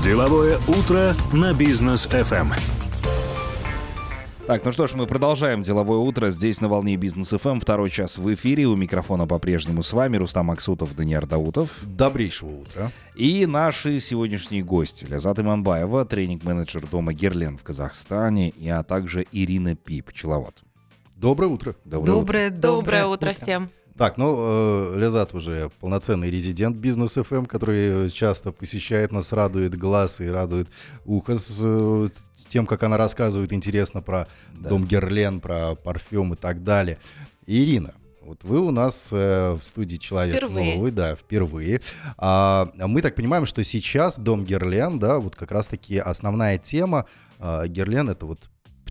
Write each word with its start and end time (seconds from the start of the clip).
Деловое 0.00 0.58
утро 0.66 1.14
на 1.32 1.54
бизнес 1.54 2.06
FM. 2.06 2.48
Так, 4.46 4.64
ну 4.64 4.72
что 4.72 4.88
ж, 4.88 4.94
мы 4.94 5.06
продолжаем 5.06 5.62
деловое 5.62 5.98
утро 5.98 6.30
здесь 6.30 6.60
на 6.60 6.68
волне 6.68 6.96
бизнес 6.96 7.30
ФМ. 7.30 7.60
Второй 7.60 7.90
час 7.90 8.18
в 8.18 8.34
эфире. 8.34 8.66
У 8.66 8.74
микрофона 8.74 9.26
по-прежнему 9.26 9.82
с 9.82 9.92
вами 9.92 10.16
Рустам 10.16 10.50
Аксутов, 10.50 10.96
Даниил 10.96 11.22
Даутов. 11.22 11.84
Добрейшего 11.84 12.60
утра. 12.62 12.90
И 13.14 13.46
наши 13.46 14.00
сегодняшние 14.00 14.64
гости. 14.64 15.04
Лязат 15.04 15.38
Иманбаева, 15.38 16.04
тренинг-менеджер 16.04 16.86
дома 16.88 17.12
Герлен 17.12 17.56
в 17.56 17.62
Казахстане, 17.62 18.52
а 18.68 18.82
также 18.82 19.26
Ирина 19.30 19.76
Пип, 19.76 20.06
пчеловод. 20.06 20.62
Доброе 21.14 21.48
утро. 21.48 21.76
Доброе, 21.84 22.06
доброе, 22.06 22.50
доброе 22.50 23.06
утро, 23.06 23.28
утро 23.28 23.32
всем. 23.32 23.70
Так, 24.02 24.16
ну, 24.16 24.36
э, 24.36 24.98
Лязат 24.98 25.32
уже 25.32 25.70
полноценный 25.78 26.28
резидент 26.28 26.76
бизнес 26.76 27.16
FM, 27.16 27.46
который 27.46 28.10
часто 28.10 28.50
посещает 28.50 29.12
нас, 29.12 29.32
радует 29.32 29.78
глаз 29.78 30.20
и 30.20 30.26
радует 30.26 30.68
ухо 31.04 31.36
с 31.36 31.60
э, 31.62 32.08
тем, 32.48 32.66
как 32.66 32.82
она 32.82 32.96
рассказывает 32.96 33.52
интересно 33.52 34.02
про 34.02 34.26
да. 34.54 34.70
дом 34.70 34.86
Герлен, 34.86 35.40
про 35.40 35.76
парфюм 35.76 36.32
и 36.32 36.36
так 36.36 36.64
далее. 36.64 36.98
Ирина, 37.46 37.94
вот 38.22 38.42
вы 38.42 38.58
у 38.58 38.72
нас 38.72 39.10
э, 39.12 39.52
в 39.52 39.62
студии 39.62 39.98
человек 39.98 40.34
впервые. 40.34 40.74
новый, 40.74 40.90
да, 40.90 41.14
впервые. 41.14 41.80
А, 42.18 42.72
мы 42.74 43.02
так 43.02 43.14
понимаем, 43.14 43.46
что 43.46 43.62
сейчас 43.62 44.18
дом 44.18 44.44
Герлен, 44.44 44.98
да, 44.98 45.20
вот 45.20 45.36
как 45.36 45.52
раз-таки 45.52 45.98
основная 45.98 46.58
тема 46.58 47.06
э, 47.38 47.68
Герлен 47.68 48.10
это 48.10 48.26
вот 48.26 48.40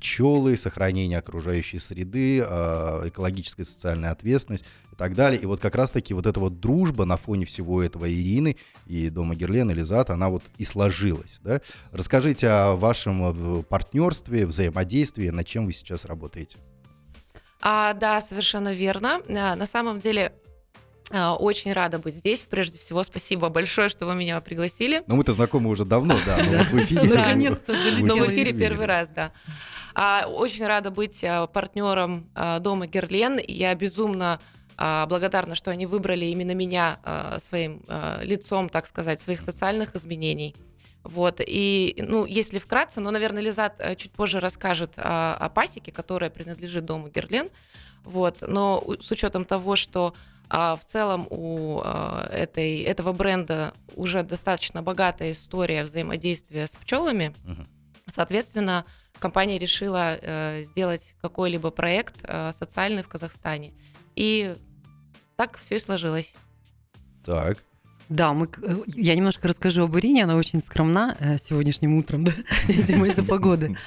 пчелы, 0.01 0.57
сохранение 0.57 1.19
окружающей 1.19 1.79
среды, 1.79 2.41
а, 2.41 3.07
экологическая 3.07 3.61
и 3.61 3.65
социальная 3.65 4.09
ответственность 4.09 4.65
и 4.91 4.95
так 4.95 5.15
далее. 5.15 5.39
И 5.39 5.45
вот 5.45 5.61
как 5.61 5.75
раз-таки 5.75 6.13
вот 6.13 6.25
эта 6.25 6.39
вот 6.39 6.59
дружба 6.59 7.05
на 7.05 7.17
фоне 7.17 7.45
всего 7.45 7.83
этого 7.83 8.11
Ирины 8.11 8.57
и 8.87 9.09
Дома 9.09 9.35
Герлен 9.35 9.69
и 9.69 9.75
Лизат, 9.75 10.09
она 10.09 10.29
вот 10.29 10.43
и 10.57 10.65
сложилась. 10.65 11.39
Да? 11.43 11.61
Расскажите 11.91 12.47
о 12.49 12.75
вашем 12.75 13.59
э, 13.59 13.63
партнерстве, 13.63 14.47
взаимодействии, 14.47 15.29
над 15.29 15.45
чем 15.45 15.67
вы 15.67 15.71
сейчас 15.71 16.05
работаете. 16.05 16.57
А, 17.61 17.93
да, 17.93 18.19
совершенно 18.21 18.73
верно. 18.73 19.21
А, 19.29 19.55
на 19.55 19.67
самом 19.67 19.99
деле 19.99 20.33
очень 21.39 21.73
рада 21.73 21.99
быть 21.99 22.15
здесь. 22.15 22.39
Прежде 22.49 22.77
всего, 22.77 23.03
спасибо 23.03 23.49
большое, 23.49 23.89
что 23.89 24.05
вы 24.05 24.15
меня 24.15 24.39
пригласили. 24.41 25.03
Ну, 25.07 25.15
мы-то 25.15 25.33
знакомы 25.33 25.69
уже 25.69 25.85
давно, 25.85 26.17
да, 26.25 26.37
но 26.37 26.51
вот 26.57 26.67
в 26.67 26.81
эфире... 26.81 27.15
Наконец-то 27.15 27.73
Но 28.01 28.15
в 28.15 28.27
эфире 28.27 28.53
первый 28.53 28.85
раз, 28.85 29.07
да. 29.09 29.31
А, 29.93 30.25
очень 30.27 30.65
рада 30.65 30.91
быть 30.91 31.23
а, 31.23 31.47
партнером 31.47 32.29
а, 32.35 32.59
дома 32.59 32.87
Герлен. 32.87 33.39
Я 33.47 33.73
безумно 33.75 34.39
благодарна, 34.77 35.53
что 35.53 35.69
они 35.69 35.85
выбрали 35.85 36.25
именно 36.25 36.55
меня 36.55 36.97
своим 37.37 37.83
лицом, 38.23 38.67
так 38.67 38.87
сказать, 38.87 39.21
своих 39.21 39.41
социальных 39.41 39.95
изменений. 39.95 40.55
Вот, 41.03 41.39
и, 41.39 41.93
ну, 41.99 42.25
если 42.25 42.57
вкратце, 42.57 42.99
но, 42.99 43.11
наверное, 43.11 43.43
Лизат 43.43 43.79
чуть 43.97 44.11
позже 44.11 44.39
расскажет 44.39 44.93
о, 44.97 45.35
о 45.35 45.49
пасеке, 45.49 45.91
которая 45.91 46.31
принадлежит 46.31 46.85
дому 46.85 47.09
Герлен. 47.09 47.49
Вот, 48.05 48.37
но 48.41 48.83
с 48.99 49.11
учетом 49.11 49.45
того, 49.45 49.75
что 49.75 50.15
а 50.53 50.75
в 50.75 50.83
целом 50.83 51.27
у 51.29 51.79
этой, 51.79 52.81
этого 52.81 53.13
бренда 53.13 53.73
уже 53.95 54.21
достаточно 54.23 54.83
богатая 54.83 55.31
история 55.31 55.83
взаимодействия 55.83 56.67
с 56.67 56.75
пчелами. 56.75 57.33
Угу. 57.45 57.67
Соответственно, 58.07 58.85
компания 59.17 59.57
решила 59.57 60.17
э, 60.21 60.63
сделать 60.63 61.13
какой-либо 61.21 61.71
проект 61.71 62.15
э, 62.23 62.51
социальный 62.51 63.01
в 63.01 63.07
Казахстане. 63.07 63.73
И 64.15 64.57
так 65.37 65.57
все 65.63 65.77
и 65.77 65.79
сложилось. 65.79 66.33
Так. 67.23 67.63
Да, 68.11 68.33
мы, 68.33 68.49
э, 68.61 68.75
я 68.87 69.15
немножко 69.15 69.47
расскажу 69.47 69.85
об 69.85 69.97
Ирине, 69.97 70.25
она 70.25 70.35
очень 70.35 70.59
скромна 70.59 71.15
э, 71.17 71.37
сегодняшним 71.37 71.93
утром, 71.93 72.23
да, 72.25 72.33
видимо, 72.67 73.07
из-за 73.07 73.23
погоды. 73.23 73.77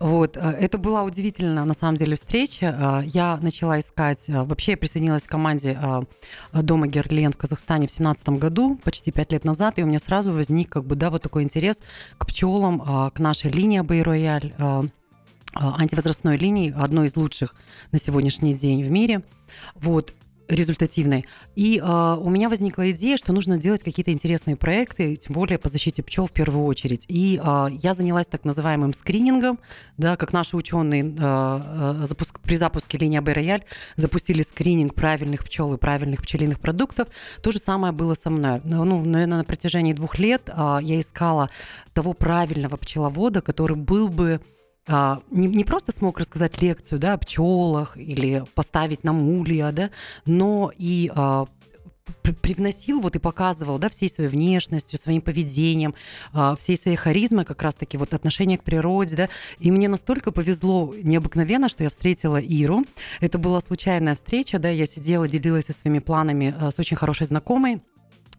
Вот, 0.00 0.36
э, 0.36 0.40
это 0.40 0.78
была 0.78 1.04
удивительная, 1.04 1.64
на 1.64 1.74
самом 1.74 1.94
деле, 1.94 2.16
встреча. 2.16 3.04
Я 3.06 3.38
начала 3.40 3.78
искать, 3.78 4.24
вообще 4.26 4.72
я 4.72 4.76
присоединилась 4.76 5.22
к 5.22 5.30
команде 5.30 5.78
Дома 6.52 6.88
Герлен 6.88 7.30
в 7.30 7.36
Казахстане 7.36 7.86
в 7.86 7.94
2017 7.94 8.28
году, 8.30 8.80
почти 8.82 9.12
пять 9.12 9.30
лет 9.30 9.44
назад, 9.44 9.78
и 9.78 9.84
у 9.84 9.86
меня 9.86 10.00
сразу 10.00 10.32
возник, 10.32 10.70
как 10.70 10.84
бы, 10.84 10.96
да, 10.96 11.10
вот 11.10 11.22
такой 11.22 11.44
интерес 11.44 11.78
к 12.18 12.26
пчелам, 12.26 12.80
к 13.12 13.20
нашей 13.20 13.52
линии 13.52 13.78
Бэй-Рояль, 13.78 14.54
антивозрастной 15.54 16.36
линии, 16.36 16.74
одной 16.76 17.06
из 17.06 17.16
лучших 17.16 17.54
на 17.92 17.98
сегодняшний 17.98 18.54
день 18.54 18.82
в 18.82 18.90
мире. 18.90 19.22
Вот 19.76 20.14
результативной. 20.48 21.26
И 21.54 21.78
э, 21.78 22.16
у 22.20 22.30
меня 22.30 22.48
возникла 22.48 22.90
идея, 22.90 23.16
что 23.16 23.32
нужно 23.32 23.58
делать 23.58 23.82
какие-то 23.82 24.12
интересные 24.12 24.56
проекты, 24.56 25.16
тем 25.16 25.34
более 25.34 25.58
по 25.58 25.68
защите 25.68 26.02
пчел 26.02 26.26
в 26.26 26.32
первую 26.32 26.64
очередь. 26.64 27.04
И 27.08 27.40
э, 27.42 27.66
я 27.82 27.94
занялась 27.94 28.26
так 28.26 28.44
называемым 28.44 28.92
скринингом, 28.92 29.58
да, 29.96 30.16
как 30.16 30.32
наши 30.32 30.56
ученые 30.56 31.14
э, 31.18 32.04
запуск, 32.04 32.40
при 32.40 32.56
запуске 32.56 32.98
линии 32.98 33.18
АБ 33.18 33.28
Рояль 33.28 33.64
запустили 33.96 34.42
скрининг 34.42 34.94
правильных 34.94 35.44
пчел 35.44 35.74
и 35.74 35.76
правильных 35.76 36.22
пчелиных 36.22 36.60
продуктов. 36.60 37.08
То 37.42 37.52
же 37.52 37.58
самое 37.58 37.92
было 37.92 38.14
со 38.14 38.30
мной. 38.30 38.60
Ну, 38.64 39.04
наверное, 39.04 39.38
на 39.38 39.44
протяжении 39.44 39.92
двух 39.92 40.18
лет 40.18 40.48
э, 40.48 40.78
я 40.82 40.98
искала 40.98 41.50
того 41.92 42.14
правильного 42.14 42.76
пчеловода, 42.76 43.42
который 43.42 43.76
был 43.76 44.08
бы 44.08 44.40
а, 44.88 45.20
не, 45.30 45.46
не 45.46 45.64
просто 45.64 45.92
смог 45.92 46.18
рассказать 46.18 46.60
лекцию 46.62 46.98
да, 46.98 47.14
о 47.14 47.18
пчелах 47.18 47.96
или 47.96 48.44
поставить 48.54 49.04
нам 49.04 49.20
улья, 49.20 49.70
да, 49.70 49.90
но 50.24 50.72
и 50.76 51.10
а, 51.14 51.46
привносил 52.22 53.00
вот 53.00 53.14
и 53.14 53.18
показывал, 53.18 53.78
да, 53.78 53.90
всей 53.90 54.08
своей 54.08 54.30
внешностью, 54.30 54.98
своим 54.98 55.20
поведением, 55.20 55.94
а, 56.32 56.56
всей 56.56 56.76
своей 56.76 56.96
харизмой, 56.96 57.44
как 57.44 57.60
раз-таки 57.60 57.98
вот 57.98 58.14
отношение 58.14 58.56
к 58.56 58.64
природе, 58.64 59.16
да, 59.16 59.28
и 59.58 59.70
мне 59.70 59.88
настолько 59.88 60.32
повезло 60.32 60.94
необыкновенно, 61.02 61.68
что 61.68 61.84
я 61.84 61.90
встретила 61.90 62.40
Иру, 62.40 62.84
это 63.20 63.38
была 63.38 63.60
случайная 63.60 64.14
встреча, 64.14 64.58
да, 64.58 64.70
я 64.70 64.86
сидела, 64.86 65.28
делилась 65.28 65.66
со 65.66 65.72
своими 65.74 65.98
планами 65.98 66.54
с 66.70 66.78
очень 66.78 66.96
хорошей 66.96 67.26
знакомой, 67.26 67.82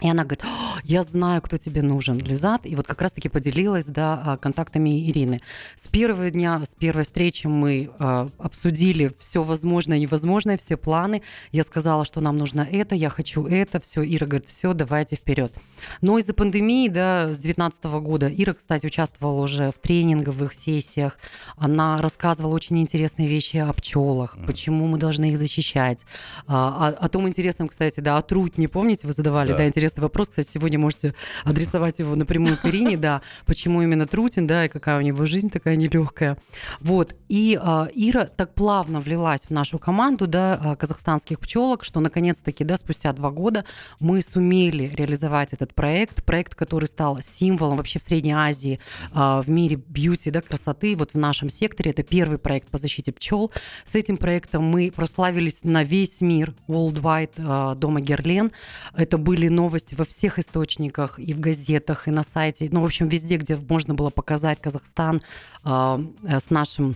и 0.01 0.09
она 0.09 0.23
говорит, 0.23 0.43
я 0.83 1.03
знаю, 1.03 1.41
кто 1.41 1.57
тебе 1.57 1.81
нужен, 1.81 2.17
Лизат. 2.19 2.65
И 2.65 2.75
вот 2.75 2.87
как 2.87 3.01
раз-таки 3.01 3.27
поделилась 3.27 3.85
да, 3.85 4.21
а, 4.25 4.37
контактами 4.37 5.09
Ирины. 5.09 5.41
С 5.75 5.89
первого 5.89 6.29
дня, 6.29 6.61
с 6.65 6.73
первой 6.73 7.03
встречи 7.03 7.47
мы 7.47 7.89
э, 7.99 8.29
обсудили 8.37 9.11
все 9.19 9.43
возможное 9.43 9.97
и 9.97 10.01
невозможное, 10.01 10.57
все 10.57 10.77
планы. 10.77 11.21
Я 11.51 11.63
сказала, 11.63 12.05
что 12.05 12.21
нам 12.21 12.37
нужно 12.37 12.65
это, 12.71 12.95
я 12.95 13.09
хочу 13.09 13.45
это. 13.45 13.81
Все, 13.81 14.01
Ира 14.03 14.25
говорит, 14.25 14.47
все, 14.47 14.73
давайте 14.73 15.17
вперед. 15.17 15.53
Но 16.01 16.17
из-за 16.17 16.33
пандемии, 16.33 16.87
да, 16.87 17.33
с 17.33 17.39
2019 17.39 17.83
года, 18.01 18.29
Ира, 18.33 18.53
кстати, 18.53 18.85
участвовала 18.85 19.41
уже 19.41 19.71
в 19.71 19.79
тренинговых 19.79 20.53
сессиях. 20.53 21.17
Она 21.57 22.01
рассказывала 22.01 22.55
очень 22.55 22.79
интересные 22.79 23.27
вещи 23.27 23.57
о 23.57 23.73
пчелах, 23.73 24.37
mm-hmm. 24.37 24.45
почему 24.45 24.87
мы 24.87 24.97
должны 24.97 25.31
их 25.31 25.37
защищать. 25.37 26.05
А, 26.47 26.87
о, 26.87 27.05
о 27.05 27.09
том 27.09 27.27
интересном, 27.27 27.67
кстати, 27.67 27.99
да, 27.99 28.17
о 28.17 28.21
трутне, 28.21 28.69
помните, 28.69 29.05
вы 29.05 29.11
задавали, 29.11 29.51
да, 29.51 29.57
да 29.57 29.67
интересно 29.67 29.88
интересный 29.89 30.01
вопрос. 30.03 30.29
Кстати, 30.29 30.47
сегодня 30.47 30.79
можете 30.79 31.13
адресовать 31.43 31.99
его 31.99 32.15
напрямую 32.15 32.57
к 32.57 32.65
Ирине, 32.65 32.97
да, 32.97 33.21
почему 33.45 33.81
именно 33.81 34.05
Трутин, 34.05 34.47
да, 34.47 34.65
и 34.65 34.69
какая 34.69 34.97
у 34.97 35.01
него 35.01 35.25
жизнь 35.25 35.49
такая 35.49 35.75
нелегкая. 35.75 36.37
Вот. 36.79 37.15
И 37.27 37.59
э, 37.61 37.87
Ира 37.93 38.25
так 38.25 38.53
плавно 38.53 38.99
влилась 38.99 39.45
в 39.45 39.51
нашу 39.51 39.79
команду, 39.79 40.27
да, 40.27 40.59
а, 40.61 40.75
казахстанских 40.75 41.39
пчелок, 41.39 41.83
что 41.83 41.99
наконец-таки, 41.99 42.63
да, 42.63 42.77
спустя 42.77 43.13
два 43.13 43.31
года 43.31 43.65
мы 43.99 44.21
сумели 44.21 44.91
реализовать 44.95 45.53
этот 45.53 45.73
проект, 45.73 46.23
проект, 46.23 46.55
который 46.55 46.85
стал 46.85 47.19
символом 47.21 47.77
вообще 47.77 47.99
в 47.99 48.03
Средней 48.03 48.33
Азии, 48.33 48.79
э, 49.13 49.41
в 49.43 49.49
мире 49.49 49.75
бьюти, 49.75 50.31
да, 50.31 50.41
красоты, 50.41 50.95
вот 50.95 51.13
в 51.13 51.17
нашем 51.17 51.49
секторе. 51.49 51.91
Это 51.91 52.03
первый 52.03 52.37
проект 52.37 52.69
по 52.69 52.77
защите 52.77 53.11
пчел. 53.11 53.51
С 53.85 53.95
этим 53.95 54.17
проектом 54.17 54.63
мы 54.63 54.91
прославились 54.95 55.63
на 55.63 55.83
весь 55.83 56.21
мир, 56.21 56.53
worldwide, 56.67 57.33
э, 57.37 57.75
дома 57.75 58.01
Герлен. 58.01 58.51
Это 58.95 59.17
были 59.17 59.47
новости 59.49 59.78
новости 59.79 59.95
во 59.95 60.05
всех 60.05 60.39
источниках, 60.39 61.19
и 61.19 61.33
в 61.33 61.39
газетах, 61.39 62.07
и 62.07 62.11
на 62.11 62.23
сайте, 62.23 62.67
ну, 62.71 62.81
в 62.81 62.85
общем, 62.85 63.07
везде, 63.07 63.37
где 63.37 63.55
можно 63.55 63.93
было 63.93 64.09
показать 64.09 64.61
Казахстан 64.61 65.21
а, 65.63 66.01
э, 66.23 66.39
с 66.39 66.49
нашим 66.49 66.95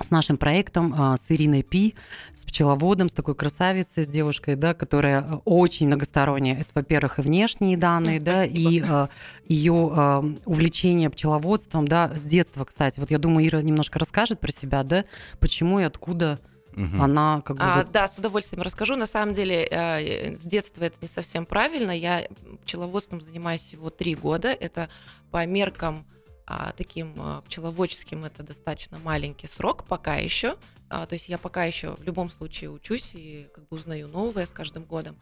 с 0.00 0.12
нашим 0.12 0.36
проектом, 0.36 0.94
а, 0.96 1.16
с 1.16 1.28
Ириной 1.32 1.64
Пи, 1.64 1.96
с 2.32 2.44
пчеловодом, 2.44 3.08
с 3.08 3.12
такой 3.12 3.34
красавицей, 3.34 4.04
с 4.04 4.08
девушкой, 4.08 4.54
да, 4.54 4.72
которая 4.72 5.22
э, 5.22 5.38
очень 5.44 5.88
многосторонняя. 5.88 6.60
Это, 6.60 6.70
во-первых, 6.74 7.18
и 7.18 7.22
внешние 7.22 7.76
данные, 7.76 8.20
да, 8.20 8.44
и 8.44 8.80
а, 8.80 9.08
ее 9.48 9.90
а, 9.92 10.24
увлечение 10.44 11.10
пчеловодством, 11.10 11.88
да, 11.88 12.12
с 12.14 12.22
детства, 12.22 12.64
кстати. 12.64 13.00
Вот 13.00 13.10
я 13.10 13.18
думаю, 13.18 13.48
Ира 13.48 13.60
немножко 13.60 13.98
расскажет 13.98 14.38
про 14.38 14.52
себя, 14.52 14.84
да, 14.84 15.04
почему 15.40 15.80
и 15.80 15.82
откуда 15.82 16.38
Угу. 16.78 17.02
Она 17.02 17.42
как 17.44 17.56
бы... 17.56 17.62
А, 17.62 17.78
вот... 17.78 17.90
Да, 17.90 18.06
с 18.06 18.16
удовольствием 18.18 18.62
расскажу. 18.62 18.94
На 18.94 19.06
самом 19.06 19.34
деле, 19.34 19.66
э, 19.68 20.32
с 20.32 20.46
детства 20.46 20.84
это 20.84 20.96
не 21.00 21.08
совсем 21.08 21.44
правильно. 21.44 21.90
Я 21.90 22.28
пчеловодством 22.62 23.20
занимаюсь 23.20 23.62
всего 23.62 23.90
три 23.90 24.14
года. 24.14 24.48
Это 24.48 24.88
по 25.32 25.44
меркам 25.44 26.06
а, 26.46 26.72
таким 26.76 27.14
а, 27.18 27.42
пчеловодческим 27.42 28.24
это 28.24 28.44
достаточно 28.44 28.98
маленький 28.98 29.48
срок 29.48 29.84
пока 29.84 30.16
еще. 30.16 30.56
А, 30.88 31.04
то 31.06 31.14
есть 31.14 31.28
я 31.28 31.36
пока 31.36 31.64
еще 31.64 31.96
в 31.96 32.02
любом 32.04 32.30
случае 32.30 32.70
учусь 32.70 33.14
и 33.14 33.48
как 33.52 33.68
бы 33.68 33.76
узнаю 33.76 34.06
новое 34.08 34.46
с 34.46 34.50
каждым 34.50 34.84
годом. 34.84 35.16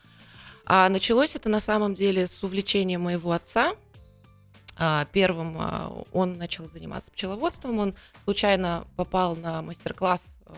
А 0.67 0.89
началось 0.89 1.35
это 1.37 1.49
на 1.49 1.61
самом 1.61 1.95
деле 1.95 2.27
с 2.27 2.43
увлечения 2.43 2.99
моего 2.99 3.33
отца. 3.33 3.75
а, 4.77 5.07
первым 5.07 5.57
а, 5.59 6.05
он 6.13 6.35
начал 6.35 6.69
заниматься 6.69 7.11
пчеловодством, 7.11 7.79
он 7.79 7.95
случайно 8.25 8.87
попал 8.97 9.35
на 9.35 9.63
мастер-класс 9.63 10.39
а, 10.45 10.55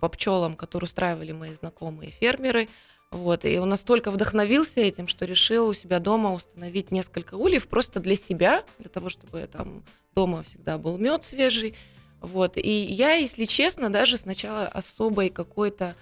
по 0.00 0.08
пчелам, 0.08 0.54
который 0.54 0.84
устраивали 0.84 1.32
мои 1.32 1.54
знакомые 1.54 2.10
фермеры. 2.10 2.68
Вот, 3.10 3.44
и 3.44 3.58
он 3.58 3.68
настолько 3.68 4.10
вдохновился 4.10 4.80
этим, 4.80 5.06
что 5.06 5.24
решил 5.24 5.68
у 5.68 5.74
себя 5.74 6.00
дома 6.00 6.32
установить 6.32 6.90
несколько 6.90 7.34
ульев 7.34 7.68
просто 7.68 8.00
для 8.00 8.16
себя, 8.16 8.64
для 8.78 8.88
того, 8.88 9.08
чтобы 9.08 9.46
там 9.46 9.84
дома 10.14 10.42
всегда 10.42 10.78
был 10.78 10.98
мед 10.98 11.22
свежий. 11.22 11.76
Вот, 12.20 12.56
и 12.56 12.70
я, 12.70 13.14
если 13.14 13.44
честно, 13.44 13.90
даже 13.90 14.16
сначала 14.16 14.66
особой 14.66 15.28
какой-то 15.28 15.94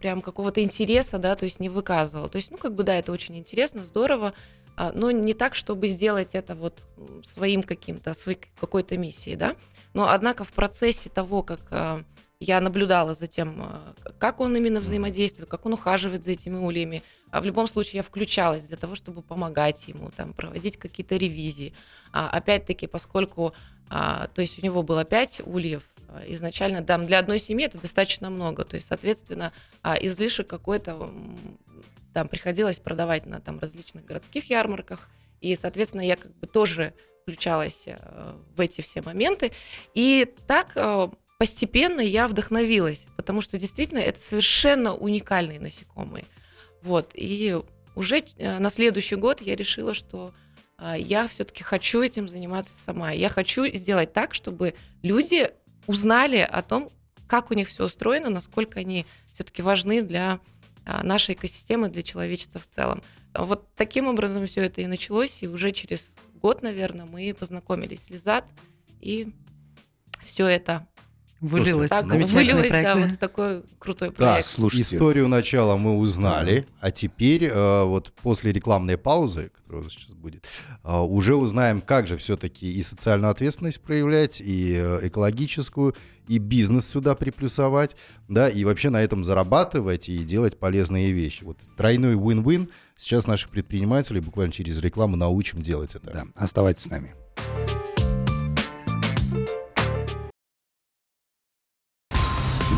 прям 0.00 0.22
какого-то 0.22 0.62
интереса, 0.62 1.18
да, 1.18 1.34
то 1.34 1.44
есть 1.44 1.60
не 1.60 1.68
выказывала. 1.68 2.28
То 2.28 2.36
есть, 2.36 2.50
ну, 2.50 2.56
как 2.56 2.74
бы, 2.74 2.82
да, 2.82 2.94
это 2.94 3.12
очень 3.12 3.36
интересно, 3.36 3.84
здорово, 3.84 4.32
а, 4.76 4.92
но 4.92 5.10
не 5.10 5.34
так, 5.34 5.54
чтобы 5.54 5.86
сделать 5.88 6.34
это 6.34 6.54
вот 6.54 6.82
своим 7.22 7.62
каким-то, 7.62 8.14
своей 8.14 8.38
какой-то 8.58 8.96
миссией, 8.98 9.36
да. 9.36 9.54
Но, 9.92 10.08
однако, 10.08 10.44
в 10.44 10.52
процессе 10.52 11.10
того, 11.10 11.42
как 11.42 11.60
а, 11.70 12.02
я 12.46 12.60
наблюдала 12.60 13.14
за 13.14 13.26
тем, 13.26 13.60
а, 13.62 13.94
как 14.18 14.40
он 14.40 14.56
именно 14.56 14.80
взаимодействует, 14.80 15.48
как 15.48 15.66
он 15.66 15.72
ухаживает 15.72 16.24
за 16.24 16.32
этими 16.32 16.56
ульями. 16.56 17.02
А 17.30 17.40
в 17.40 17.44
любом 17.44 17.66
случае 17.66 17.98
я 17.98 18.02
включалась 18.02 18.64
для 18.64 18.76
того, 18.76 18.94
чтобы 18.94 19.22
помогать 19.22 19.88
ему, 19.88 20.10
там, 20.10 20.32
проводить 20.32 20.76
какие-то 20.76 21.16
ревизии. 21.16 21.72
А, 22.12 22.28
опять-таки, 22.28 22.86
поскольку 22.86 23.54
а, 23.88 24.28
то 24.28 24.40
есть 24.40 24.58
у 24.58 24.62
него 24.62 24.82
было 24.82 25.04
пять 25.04 25.40
ульев, 25.44 25.82
изначально 26.26 26.82
там 26.82 27.06
для 27.06 27.18
одной 27.18 27.38
семьи 27.38 27.66
это 27.66 27.78
достаточно 27.78 28.30
много, 28.30 28.64
то 28.64 28.76
есть, 28.76 28.86
соответственно, 28.86 29.52
излишек 30.00 30.46
какой-то 30.46 31.12
там 32.12 32.28
приходилось 32.28 32.78
продавать 32.78 33.26
на 33.26 33.40
там 33.40 33.58
различных 33.58 34.04
городских 34.04 34.48
ярмарках, 34.48 35.08
и, 35.40 35.56
соответственно, 35.56 36.02
я 36.02 36.16
как 36.16 36.32
бы 36.36 36.46
тоже 36.46 36.94
включалась 37.24 37.84
э, 37.86 37.96
в 38.54 38.60
эти 38.60 38.82
все 38.82 39.02
моменты, 39.02 39.52
и 39.94 40.32
так 40.46 40.72
э, 40.76 41.08
постепенно 41.38 42.00
я 42.00 42.28
вдохновилась, 42.28 43.06
потому 43.16 43.40
что 43.40 43.58
действительно 43.58 43.98
это 43.98 44.20
совершенно 44.20 44.94
уникальные 44.94 45.60
насекомые, 45.60 46.24
вот, 46.82 47.12
и 47.14 47.58
уже 47.94 48.22
э, 48.36 48.58
на 48.58 48.70
следующий 48.70 49.16
год 49.16 49.40
я 49.40 49.56
решила, 49.56 49.94
что 49.94 50.34
я 50.98 51.28
все-таки 51.28 51.62
хочу 51.62 52.02
этим 52.02 52.28
заниматься 52.28 52.76
сама. 52.76 53.12
Я 53.12 53.28
хочу 53.28 53.64
сделать 53.66 54.12
так, 54.12 54.34
чтобы 54.34 54.74
люди 55.02 55.50
узнали 55.86 56.38
о 56.38 56.62
том, 56.62 56.90
как 57.26 57.50
у 57.50 57.54
них 57.54 57.68
все 57.68 57.84
устроено, 57.84 58.30
насколько 58.30 58.80
они 58.80 59.06
все-таки 59.32 59.62
важны 59.62 60.02
для 60.02 60.40
а, 60.84 61.02
нашей 61.02 61.34
экосистемы 61.34 61.88
для 61.88 62.02
человечества 62.02 62.60
в 62.60 62.66
целом. 62.66 63.02
Вот 63.34 63.74
таким 63.74 64.06
образом 64.06 64.46
все 64.46 64.62
это 64.62 64.82
и 64.82 64.86
началось, 64.86 65.42
и 65.42 65.48
уже 65.48 65.72
через 65.72 66.14
год, 66.34 66.62
наверное, 66.62 67.06
мы 67.06 67.34
познакомились 67.34 68.04
с 68.04 68.10
Лизат, 68.10 68.44
и 69.00 69.32
все 70.24 70.46
это 70.46 70.86
Вылилось, 71.44 71.90
так, 71.90 72.06
вылилось 72.06 72.70
да, 72.70 72.94
вот 72.96 73.18
такой 73.18 73.62
крутой 73.78 74.12
проект. 74.12 74.36
Так, 74.36 74.44
слушайте. 74.46 74.96
Историю 74.96 75.28
начала 75.28 75.76
мы 75.76 75.98
узнали, 75.98 76.66
а 76.80 76.90
теперь 76.90 77.44
э, 77.44 77.84
вот 77.84 78.12
после 78.22 78.50
рекламной 78.50 78.96
паузы, 78.96 79.50
которая 79.54 79.82
у 79.82 79.84
нас 79.84 79.92
сейчас 79.92 80.14
будет, 80.14 80.46
э, 80.82 80.98
уже 80.98 81.36
узнаем, 81.36 81.82
как 81.82 82.06
же 82.06 82.16
все-таки 82.16 82.72
и 82.72 82.82
социальную 82.82 83.30
ответственность 83.30 83.82
проявлять, 83.82 84.40
и 84.40 84.72
э, 84.74 85.00
экологическую, 85.02 85.94
и 86.28 86.38
бизнес 86.38 86.86
сюда 86.86 87.14
приплюсовать, 87.14 87.94
да, 88.26 88.48
и 88.48 88.64
вообще 88.64 88.88
на 88.88 89.02
этом 89.02 89.22
зарабатывать 89.22 90.08
и 90.08 90.16
делать 90.24 90.58
полезные 90.58 91.12
вещи. 91.12 91.44
Вот 91.44 91.58
тройной 91.76 92.14
win-win 92.14 92.70
сейчас 92.96 93.26
наших 93.26 93.50
предпринимателей 93.50 94.20
буквально 94.20 94.50
через 94.50 94.80
рекламу 94.80 95.16
научим 95.16 95.60
делать 95.60 95.94
это. 95.94 96.10
Да, 96.10 96.24
оставайтесь 96.36 96.84
с 96.84 96.86
нами. 96.86 97.14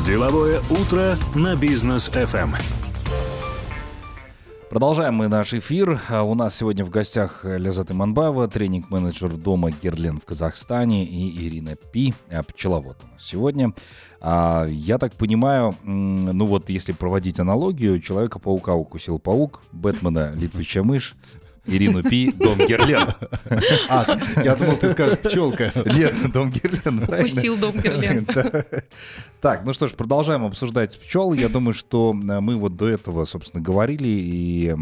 Деловое 0.06 0.61
утро 0.70 1.17
на 1.35 1.56
бизнес 1.56 2.08
FM. 2.08 2.50
Продолжаем 4.70 5.14
мы 5.14 5.26
наш 5.26 5.53
эфир. 5.53 6.00
А 6.08 6.23
у 6.23 6.37
нас 6.37 6.55
сегодня 6.55 6.85
в 6.85 6.91
гостях 6.91 7.41
Лязат 7.44 7.91
Иманбаева, 7.91 8.47
тренинг-менеджер 8.47 9.32
дома 9.32 9.73
Герлен 9.73 10.20
в 10.20 10.25
Казахстане 10.25 11.05
и 11.05 11.49
Ирина 11.49 11.75
Пи, 11.75 12.14
а, 12.31 12.44
пчеловод 12.44 12.99
сегодня. 13.19 13.73
А, 14.20 14.67
я 14.69 14.99
так 14.99 15.12
понимаю, 15.14 15.75
ну 15.82 16.47
вот 16.47 16.70
если 16.70 16.93
проводить 16.93 17.41
аналогию, 17.41 18.00
Человека-паука 18.00 18.75
укусил 18.75 19.19
паук, 19.19 19.61
Бэтмена 19.73 20.35
летучая 20.37 20.85
мышь, 20.85 21.17
Ирину 21.66 22.02
Пи, 22.02 22.32
Дом 22.32 22.58
Герлен. 22.58 23.08
А, 23.88 24.18
я 24.42 24.56
думал, 24.56 24.76
ты 24.76 24.88
скажешь 24.88 25.18
пчелка. 25.18 25.72
Нет, 25.84 26.14
Дом 26.32 26.50
Герлен. 26.50 27.02
Укусил 27.02 27.56
Дом 27.56 27.76
Герлен. 27.78 28.26
Так, 29.40 29.64
ну 29.64 29.72
что 29.72 29.86
ж, 29.86 29.92
продолжаем 29.92 30.44
обсуждать 30.44 30.98
пчел. 30.98 31.32
Я 31.32 31.48
думаю, 31.48 31.72
что 31.74 32.10
э, 32.12 32.40
мы 32.40 32.56
вот 32.56 32.76
до 32.76 32.88
этого, 32.88 33.24
собственно, 33.26 33.62
говорили 33.62 34.08
и 34.08 34.74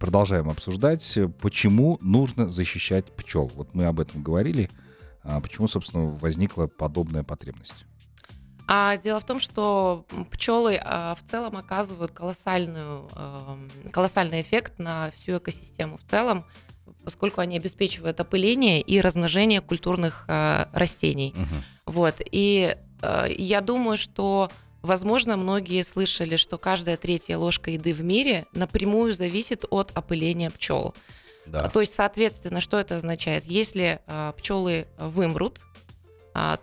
продолжаем 0.00 0.48
обсуждать, 0.48 1.18
почему 1.40 1.98
нужно 2.00 2.48
защищать 2.48 3.12
пчел. 3.12 3.50
Вот 3.54 3.74
мы 3.74 3.84
об 3.84 4.00
этом 4.00 4.22
говорили. 4.22 4.70
А 5.22 5.40
почему, 5.40 5.68
собственно, 5.68 6.06
возникла 6.06 6.66
подобная 6.66 7.24
потребность? 7.24 7.84
А 8.66 8.96
дело 8.96 9.20
в 9.20 9.24
том, 9.24 9.40
что 9.40 10.06
пчелы 10.30 10.80
а, 10.82 11.14
в 11.14 11.28
целом 11.28 11.56
оказывают 11.56 12.12
колоссальную, 12.12 13.08
колоссальный 13.92 14.40
эффект 14.40 14.78
на 14.78 15.10
всю 15.10 15.38
экосистему 15.38 15.98
в 15.98 16.02
целом, 16.02 16.44
поскольку 17.04 17.40
они 17.40 17.56
обеспечивают 17.56 18.18
опыление 18.20 18.80
и 18.80 19.00
размножение 19.00 19.60
культурных 19.60 20.24
а, 20.28 20.68
растений. 20.72 21.34
Угу. 21.36 21.94
Вот. 21.94 22.20
И 22.30 22.76
а, 23.02 23.26
я 23.26 23.60
думаю, 23.60 23.96
что 23.96 24.50
Возможно, 24.82 25.38
многие 25.38 25.80
слышали, 25.80 26.36
что 26.36 26.58
каждая 26.58 26.98
третья 26.98 27.38
ложка 27.38 27.70
еды 27.70 27.94
в 27.94 28.04
мире 28.04 28.44
напрямую 28.52 29.14
зависит 29.14 29.64
от 29.70 29.90
опыления 29.94 30.50
пчел. 30.50 30.94
Да. 31.46 31.70
То 31.70 31.80
есть, 31.80 31.94
соответственно, 31.94 32.60
что 32.60 32.78
это 32.78 32.96
означает? 32.96 33.46
Если 33.46 34.00
пчелы 34.36 34.86
вымрут, 34.98 35.60
а, 35.62 35.73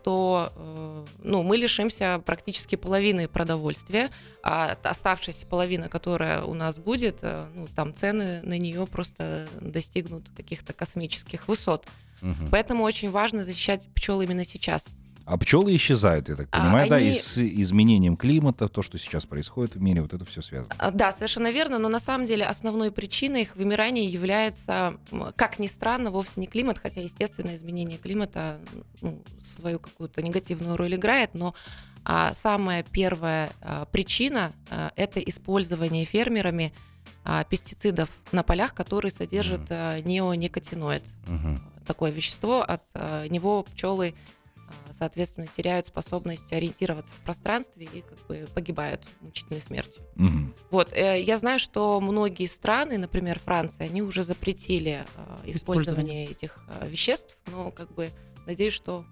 то 0.03 0.51
э, 0.53 1.05
ну, 1.23 1.43
мы 1.43 1.55
лишимся 1.55 2.21
практически 2.25 2.75
половины 2.75 3.29
продовольствия, 3.29 4.09
а 4.43 4.77
оставшаяся 4.83 5.47
половина, 5.47 5.87
которая 5.87 6.43
у 6.43 6.53
нас 6.53 6.77
будет, 6.77 7.19
э, 7.21 7.45
ну, 7.55 7.67
там 7.73 7.93
цены 7.93 8.41
на 8.43 8.57
нее 8.57 8.85
просто 8.85 9.47
достигнут 9.61 10.29
каких-то 10.35 10.73
космических 10.73 11.47
высот. 11.47 11.85
Угу. 12.21 12.49
Поэтому 12.51 12.83
очень 12.83 13.09
важно 13.11 13.45
защищать 13.45 13.87
пчел 13.95 14.21
именно 14.21 14.43
сейчас. 14.43 14.87
А 15.25 15.37
пчелы 15.37 15.75
исчезают, 15.75 16.29
я 16.29 16.35
так 16.35 16.47
а, 16.51 16.59
понимаю, 16.59 16.87
а, 16.87 16.89
да, 16.89 16.95
они... 16.97 17.09
и 17.09 17.13
с 17.13 17.37
изменением 17.37 18.17
климата, 18.17 18.67
то, 18.67 18.81
что 18.81 18.97
сейчас 18.97 19.25
происходит 19.25 19.75
в 19.75 19.81
мире, 19.81 20.01
вот 20.01 20.13
это 20.13 20.25
все 20.25 20.41
связано. 20.41 20.73
А, 20.77 20.91
да, 20.91 21.11
совершенно 21.11 21.51
верно, 21.51 21.79
но 21.79 21.89
на 21.89 21.99
самом 21.99 22.25
деле 22.25 22.45
основной 22.45 22.91
причиной 22.91 23.43
их 23.43 23.55
вымирания 23.55 24.03
является, 24.03 24.97
как 25.35 25.59
ни 25.59 25.67
странно, 25.67 26.11
вовсе 26.11 26.39
не 26.41 26.47
климат, 26.47 26.77
хотя, 26.77 27.01
естественно, 27.01 27.55
изменение 27.55 27.97
климата 27.97 28.59
ну, 29.01 29.21
свою 29.39 29.79
какую-то 29.79 30.21
негативную 30.21 30.75
роль 30.75 30.95
играет, 30.95 31.33
но 31.33 31.53
а, 32.03 32.33
самая 32.33 32.83
первая 32.83 33.51
а, 33.61 33.85
причина 33.85 34.53
а, 34.69 34.91
это 34.95 35.19
использование 35.19 36.05
фермерами 36.05 36.73
а, 37.23 37.43
пестицидов 37.43 38.09
на 38.31 38.43
полях, 38.43 38.73
которые 38.73 39.11
содержат 39.11 39.61
mm-hmm. 39.69 39.99
а, 39.99 40.01
неоникотиноид. 40.01 41.03
Mm-hmm. 41.27 41.59
Такое 41.85 42.11
вещество, 42.11 42.61
от 42.61 42.81
а, 42.93 43.27
него 43.27 43.63
пчелы 43.63 44.15
соответственно, 44.91 45.47
теряют 45.47 45.85
способность 45.85 46.51
ориентироваться 46.53 47.13
в 47.13 47.17
пространстве 47.19 47.89
и 47.91 48.01
как 48.01 48.17
бы 48.27 48.47
погибают 48.53 49.05
мучительной 49.21 49.61
смертью. 49.61 50.01
Угу. 50.15 50.53
Вот, 50.71 50.93
э, 50.93 51.21
я 51.21 51.37
знаю, 51.37 51.59
что 51.59 51.99
многие 52.01 52.47
страны, 52.47 52.97
например, 52.97 53.39
Франция, 53.39 53.87
они 53.87 54.01
уже 54.01 54.23
запретили 54.23 55.05
э, 55.15 55.49
использование 55.51 56.27
этих 56.27 56.59
э, 56.67 56.87
веществ, 56.87 57.37
но 57.47 57.71
как 57.71 57.93
бы 57.93 58.09
надеюсь, 58.45 58.73
что 58.73 59.05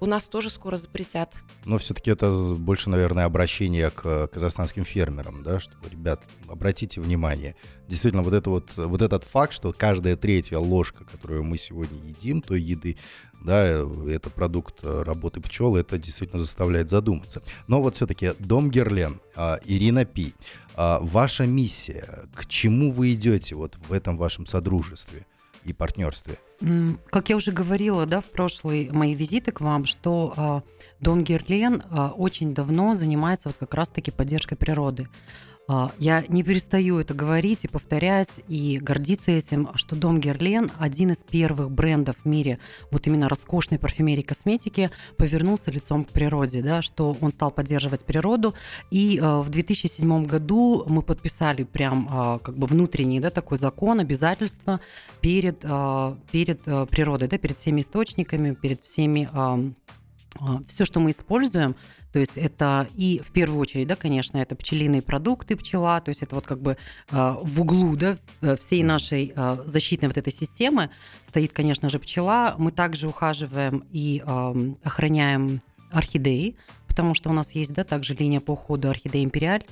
у 0.00 0.06
нас 0.06 0.28
тоже 0.28 0.50
скоро 0.50 0.76
запретят. 0.76 1.34
Но 1.64 1.78
все-таки 1.78 2.10
это 2.10 2.30
больше, 2.30 2.90
наверное, 2.90 3.24
обращение 3.24 3.90
к 3.90 4.28
казахстанским 4.28 4.84
фермерам, 4.84 5.42
да, 5.42 5.60
что, 5.60 5.72
ребят, 5.90 6.22
обратите 6.48 7.00
внимание, 7.00 7.56
действительно, 7.88 8.22
вот, 8.22 8.34
это 8.34 8.50
вот, 8.50 8.76
вот 8.76 9.02
этот 9.02 9.24
факт, 9.24 9.52
что 9.52 9.72
каждая 9.72 10.16
третья 10.16 10.58
ложка, 10.58 11.04
которую 11.04 11.44
мы 11.44 11.58
сегодня 11.58 11.98
едим, 11.98 12.42
той 12.42 12.60
еды, 12.60 12.96
да, 13.40 13.64
это 13.66 14.30
продукт 14.30 14.82
работы 14.82 15.40
пчел, 15.40 15.76
это 15.76 15.98
действительно 15.98 16.40
заставляет 16.40 16.90
задуматься. 16.90 17.42
Но 17.66 17.80
вот 17.82 17.96
все-таки 17.96 18.32
Дом 18.38 18.70
Герлен, 18.70 19.20
а, 19.36 19.58
Ирина 19.64 20.04
Пи, 20.04 20.34
а, 20.74 20.98
ваша 21.00 21.46
миссия, 21.46 22.28
к 22.34 22.46
чему 22.46 22.92
вы 22.92 23.14
идете 23.14 23.54
вот 23.54 23.78
в 23.88 23.92
этом 23.92 24.16
вашем 24.16 24.44
содружестве? 24.46 25.26
И 25.64 25.72
партнерстве? 25.72 26.38
Как 27.10 27.28
я 27.28 27.36
уже 27.36 27.52
говорила, 27.52 28.04
да, 28.04 28.20
в 28.20 28.24
прошлые 28.24 28.90
мои 28.92 29.14
визиты 29.14 29.52
к 29.52 29.60
вам, 29.60 29.84
что 29.84 30.34
э, 30.36 30.60
Дом 31.00 31.22
Герлен 31.22 31.82
э, 31.82 32.08
очень 32.16 32.52
давно 32.52 32.94
занимается 32.94 33.48
вот 33.48 33.56
как 33.58 33.74
раз-таки 33.74 34.10
поддержкой 34.10 34.56
природы. 34.56 35.08
А, 35.70 35.92
я 35.98 36.24
не 36.28 36.42
перестаю 36.42 36.98
это 36.98 37.12
говорить 37.12 37.64
и 37.64 37.68
повторять, 37.68 38.40
и 38.48 38.78
гордиться 38.78 39.32
этим, 39.32 39.68
что 39.74 39.96
Дом 39.96 40.18
Герлен, 40.18 40.72
один 40.78 41.10
из 41.10 41.24
первых 41.24 41.70
брендов 41.70 42.16
в 42.24 42.26
мире 42.26 42.58
вот 42.90 43.06
именно 43.06 43.28
роскошной 43.28 43.78
парфюмерии 43.78 44.22
и 44.22 44.24
косметики, 44.24 44.90
повернулся 45.18 45.70
лицом 45.70 46.06
к 46.06 46.08
природе, 46.08 46.62
да, 46.62 46.80
что 46.80 47.14
он 47.20 47.30
стал 47.30 47.50
поддерживать 47.50 48.06
природу. 48.06 48.54
И 48.90 49.18
э, 49.18 49.40
в 49.40 49.50
2007 49.50 50.24
году 50.24 50.84
мы 50.86 51.02
подписали 51.02 51.64
прям 51.64 52.08
э, 52.10 52.38
как 52.42 52.56
бы 52.56 52.66
внутренний 52.66 53.20
да, 53.20 53.28
такой 53.28 53.58
закон, 53.58 54.00
обязательства 54.00 54.80
перед, 55.20 55.58
э, 55.64 56.14
перед 56.32 56.62
природой, 56.62 57.28
да, 57.28 57.36
перед 57.36 57.58
всеми 57.58 57.82
источниками, 57.82 58.54
перед 58.54 58.82
всеми 58.82 59.28
все, 60.68 60.84
что 60.84 61.00
мы 61.00 61.10
используем, 61.10 61.74
то 62.12 62.18
есть 62.18 62.36
это 62.36 62.88
и 62.94 63.20
в 63.24 63.32
первую 63.32 63.60
очередь, 63.60 63.86
да, 63.86 63.96
конечно, 63.96 64.38
это 64.38 64.56
пчелиные 64.56 65.02
продукты, 65.02 65.56
пчела, 65.56 66.00
то 66.00 66.08
есть 66.08 66.22
это 66.22 66.34
вот 66.34 66.46
как 66.46 66.60
бы 66.60 66.76
э, 67.10 67.36
в 67.42 67.60
углу, 67.60 67.96
да, 67.96 68.16
э, 68.40 68.56
всей 68.56 68.82
нашей 68.82 69.32
э, 69.34 69.58
защитной 69.64 70.08
вот 70.08 70.16
этой 70.16 70.32
системы 70.32 70.90
стоит, 71.22 71.52
конечно 71.52 71.90
же, 71.90 71.98
пчела. 71.98 72.54
Мы 72.58 72.70
также 72.70 73.08
ухаживаем 73.08 73.84
и 73.90 74.22
э, 74.24 74.74
охраняем 74.82 75.60
орхидеи, 75.90 76.56
потому 76.86 77.14
что 77.14 77.30
у 77.30 77.32
нас 77.32 77.54
есть, 77.54 77.72
да, 77.74 77.84
также 77.84 78.14
линия 78.14 78.40
по 78.40 78.52
уходу 78.52 78.88
орхидеи 78.88 79.22
империаль, 79.22 79.62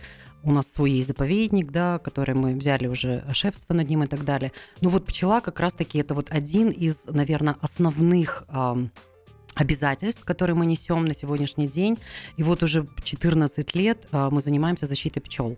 у 0.42 0.52
нас 0.52 0.70
свой 0.70 0.92
есть 0.92 1.08
заповедник, 1.08 1.72
да, 1.72 1.98
который 1.98 2.34
мы 2.34 2.54
взяли 2.54 2.86
уже 2.86 3.24
шефство 3.32 3.74
над 3.74 3.88
ним 3.88 4.04
и 4.04 4.06
так 4.06 4.24
далее. 4.24 4.52
Но 4.80 4.90
вот 4.90 5.04
пчела 5.04 5.40
как 5.40 5.58
раз-таки 5.58 5.98
это 5.98 6.14
вот 6.14 6.28
один 6.30 6.70
из, 6.70 7.06
наверное, 7.06 7.56
основных 7.60 8.44
э, 8.48 8.86
обязательств, 9.56 10.24
которые 10.24 10.54
мы 10.54 10.66
несем 10.66 11.04
на 11.04 11.14
сегодняшний 11.14 11.66
день. 11.66 11.98
И 12.36 12.42
вот 12.42 12.62
уже 12.62 12.86
14 13.02 13.74
лет 13.74 14.06
а, 14.12 14.30
мы 14.30 14.40
занимаемся 14.40 14.86
защитой 14.86 15.20
пчел 15.20 15.56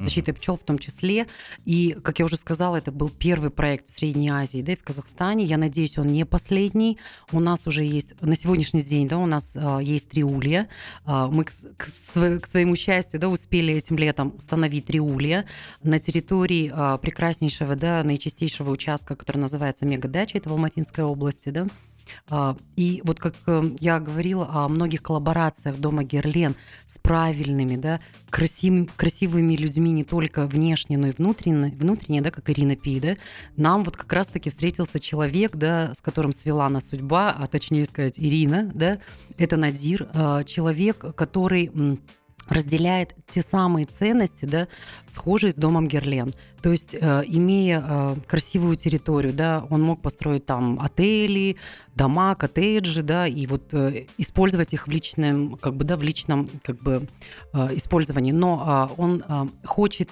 защитой 0.00 0.32
пчел 0.32 0.56
в 0.56 0.62
том 0.62 0.78
числе. 0.78 1.26
И, 1.64 1.96
как 2.02 2.18
я 2.18 2.24
уже 2.24 2.36
сказала, 2.36 2.76
это 2.76 2.92
был 2.92 3.08
первый 3.08 3.50
проект 3.50 3.88
в 3.88 3.90
Средней 3.90 4.30
Азии, 4.30 4.62
да, 4.62 4.72
и 4.72 4.76
в 4.76 4.82
Казахстане. 4.82 5.44
Я 5.44 5.58
надеюсь, 5.58 5.98
он 5.98 6.08
не 6.08 6.24
последний. 6.24 6.98
У 7.32 7.40
нас 7.40 7.66
уже 7.66 7.84
есть, 7.84 8.14
на 8.20 8.36
сегодняшний 8.36 8.82
день, 8.82 9.08
да, 9.08 9.18
у 9.18 9.26
нас 9.26 9.56
а, 9.56 9.78
есть 9.80 10.08
три 10.10 10.24
улья. 10.24 10.68
А, 11.04 11.28
мы, 11.28 11.44
к, 11.44 11.52
к, 11.76 12.40
к 12.40 12.46
своему 12.46 12.76
счастью, 12.76 13.20
да, 13.20 13.28
успели 13.28 13.74
этим 13.74 13.96
летом 13.96 14.34
установить 14.38 14.86
три 14.86 15.00
улья 15.00 15.44
на 15.82 15.98
территории 15.98 16.70
а, 16.72 16.98
прекраснейшего, 16.98 17.76
да, 17.76 18.02
наичистейшего 18.04 18.70
участка, 18.70 19.16
который 19.16 19.38
называется 19.38 19.86
Мегадача, 19.86 20.38
это 20.38 20.48
в 20.48 20.52
Алматинской 20.52 21.04
области, 21.04 21.48
да, 21.48 21.66
и 22.76 23.02
вот 23.04 23.18
как 23.18 23.34
э, 23.46 23.62
я 23.80 23.98
говорила 24.00 24.48
о 24.50 24.68
многих 24.68 25.02
коллаборациях 25.02 25.76
Дома 25.76 26.04
Герлен 26.04 26.54
с 26.86 26.98
правильными, 26.98 27.76
да, 27.76 28.00
красивыми, 28.30 28.88
красивыми 28.96 29.56
людьми 29.56 29.90
не 29.90 30.04
только 30.04 30.46
внешне, 30.46 30.96
но 30.98 31.08
и 31.08 31.12
внутренне, 31.12 31.74
внутренне, 31.76 32.20
да, 32.20 32.30
как 32.30 32.48
Ирина 32.50 32.76
Пи, 32.76 33.00
да, 33.00 33.16
нам 33.56 33.84
вот 33.84 33.96
как 33.96 34.12
раз-таки 34.12 34.50
встретился 34.50 34.98
человек, 34.98 35.56
да, 35.56 35.94
с 35.94 36.00
которым 36.00 36.32
свела 36.32 36.68
нас 36.68 36.88
судьба, 36.88 37.34
а 37.36 37.46
точнее 37.46 37.84
сказать 37.84 38.18
Ирина, 38.18 38.70
да, 38.74 38.98
это 39.36 39.56
Надир, 39.56 40.08
а, 40.12 40.44
человек, 40.44 41.04
который 41.14 41.70
разделяет 42.48 43.14
те 43.28 43.42
самые 43.42 43.86
ценности, 43.86 44.44
да, 44.44 44.68
схожие 45.06 45.52
с 45.52 45.54
домом 45.54 45.86
Герлен. 45.86 46.34
То 46.62 46.70
есть, 46.70 46.94
э, 46.94 47.22
имея 47.26 47.84
э, 47.86 48.16
красивую 48.26 48.76
территорию, 48.76 49.32
да, 49.32 49.64
он 49.70 49.82
мог 49.82 50.02
построить 50.02 50.46
там 50.46 50.78
отели, 50.80 51.56
дома, 51.94 52.34
коттеджи, 52.34 53.02
да, 53.02 53.26
и 53.26 53.46
вот 53.46 53.72
э, 53.74 54.06
использовать 54.18 54.74
их 54.74 54.88
в 54.88 54.90
личном, 54.90 55.56
как 55.56 55.74
бы, 55.74 55.84
да, 55.84 55.96
в 55.96 56.02
личном, 56.02 56.48
как 56.62 56.76
бы, 56.82 57.06
э, 57.52 57.68
использовании. 57.76 58.32
Но 58.32 58.90
э, 58.90 59.00
он 59.00 59.24
э, 59.28 59.46
хочет 59.64 60.08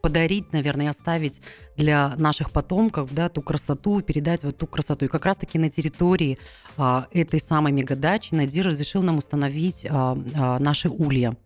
подарить, 0.00 0.52
наверное, 0.52 0.90
оставить 0.90 1.40
для 1.76 2.14
наших 2.16 2.50
потомков, 2.50 3.14
да, 3.14 3.28
ту 3.28 3.42
красоту, 3.42 4.00
передать 4.00 4.44
вот 4.44 4.56
ту 4.56 4.66
красоту. 4.66 5.04
И 5.04 5.08
как 5.08 5.24
раз-таки 5.24 5.58
на 5.58 5.70
территории 5.70 6.38
а, 6.76 7.06
этой 7.12 7.40
самой 7.40 7.72
мегадачи 7.72 8.34
Надир 8.34 8.66
разрешил 8.66 9.02
нам 9.02 9.18
установить 9.18 9.86
а, 9.88 10.18
а, 10.34 10.58
наши 10.58 10.88
улья. 10.88 11.36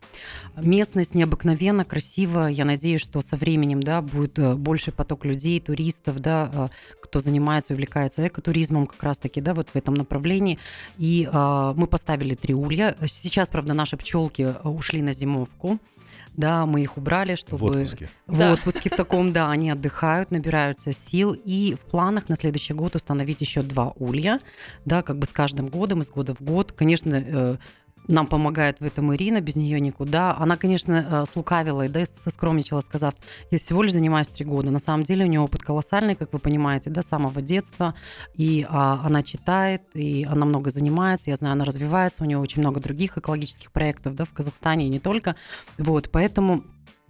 Местность 0.56 1.14
необыкновенно 1.14 1.84
красивая. 1.84 2.48
Я 2.48 2.64
надеюсь, 2.64 3.00
что 3.00 3.20
со 3.20 3.36
временем, 3.36 3.82
да, 3.82 4.02
будет 4.02 4.38
э, 4.38 4.54
больше 4.54 4.92
поток 4.92 5.24
людей, 5.24 5.58
туристов, 5.60 6.20
да, 6.20 6.50
а, 6.52 6.68
кто 7.00 7.20
занимается, 7.20 7.72
увлекается 7.72 8.26
экотуризмом 8.26 8.86
как 8.86 9.02
раз-таки, 9.02 9.40
да, 9.40 9.54
вот 9.54 9.68
в 9.72 9.76
этом 9.76 9.94
направлении. 9.94 10.58
И 10.98 11.28
а, 11.32 11.72
мы 11.74 11.86
поставили 11.86 12.34
три 12.34 12.54
улья. 12.54 12.96
Сейчас, 13.06 13.48
правда, 13.50 13.74
наши 13.74 13.96
пчелки 13.96 14.54
ушли 14.64 15.02
на 15.02 15.12
зимовку 15.12 15.78
да, 16.34 16.66
мы 16.66 16.82
их 16.82 16.96
убрали, 16.96 17.34
чтобы... 17.34 17.58
В 17.58 17.64
отпуске. 17.64 18.08
В 18.26 18.38
да. 18.38 18.52
отпуске 18.52 18.90
в 18.90 18.96
таком, 18.96 19.32
да, 19.32 19.50
они 19.50 19.70
отдыхают, 19.70 20.30
набираются 20.30 20.92
сил, 20.92 21.32
и 21.32 21.74
в 21.74 21.84
планах 21.84 22.28
на 22.28 22.36
следующий 22.36 22.74
год 22.74 22.96
установить 22.96 23.40
еще 23.40 23.62
два 23.62 23.92
улья, 23.96 24.40
да, 24.84 25.02
как 25.02 25.18
бы 25.18 25.26
с 25.26 25.32
каждым 25.32 25.68
годом, 25.68 26.00
из 26.00 26.10
года 26.10 26.34
в 26.34 26.40
год. 26.40 26.72
Конечно, 26.72 27.22
э, 27.24 27.56
нам 28.08 28.26
помогает 28.26 28.80
в 28.80 28.84
этом 28.84 29.14
Ирина, 29.14 29.40
без 29.40 29.56
нее 29.56 29.80
никуда. 29.80 30.36
Она, 30.36 30.56
конечно, 30.56 31.06
э, 31.08 31.24
слукавила 31.30 31.86
и 31.86 31.88
да, 31.88 32.04
соскромничала, 32.04 32.80
сказав, 32.80 33.14
я 33.50 33.58
всего 33.58 33.82
лишь 33.82 33.92
занимаюсь 33.92 34.28
три 34.28 34.44
года. 34.44 34.70
На 34.70 34.78
самом 34.78 35.04
деле 35.04 35.24
у 35.24 35.28
нее 35.28 35.40
опыт 35.40 35.62
колоссальный, 35.62 36.14
как 36.14 36.32
вы 36.32 36.38
понимаете, 36.38 36.90
да, 36.90 37.02
с 37.02 37.06
самого 37.06 37.40
детства. 37.40 37.94
И 38.34 38.66
а, 38.68 39.00
она 39.04 39.22
читает, 39.22 39.82
и 39.94 40.26
она 40.28 40.46
много 40.46 40.70
занимается. 40.70 41.30
Я 41.30 41.36
знаю, 41.36 41.52
она 41.52 41.64
развивается, 41.64 42.22
у 42.22 42.26
нее 42.26 42.38
очень 42.38 42.60
много 42.60 42.80
других 42.80 43.18
экологических 43.18 43.70
проектов 43.70 44.14
да, 44.14 44.24
в 44.24 44.32
Казахстане 44.32 44.86
и 44.86 44.90
не 44.90 44.98
только. 44.98 45.36
Вот, 45.78 46.10
поэтому 46.10 46.64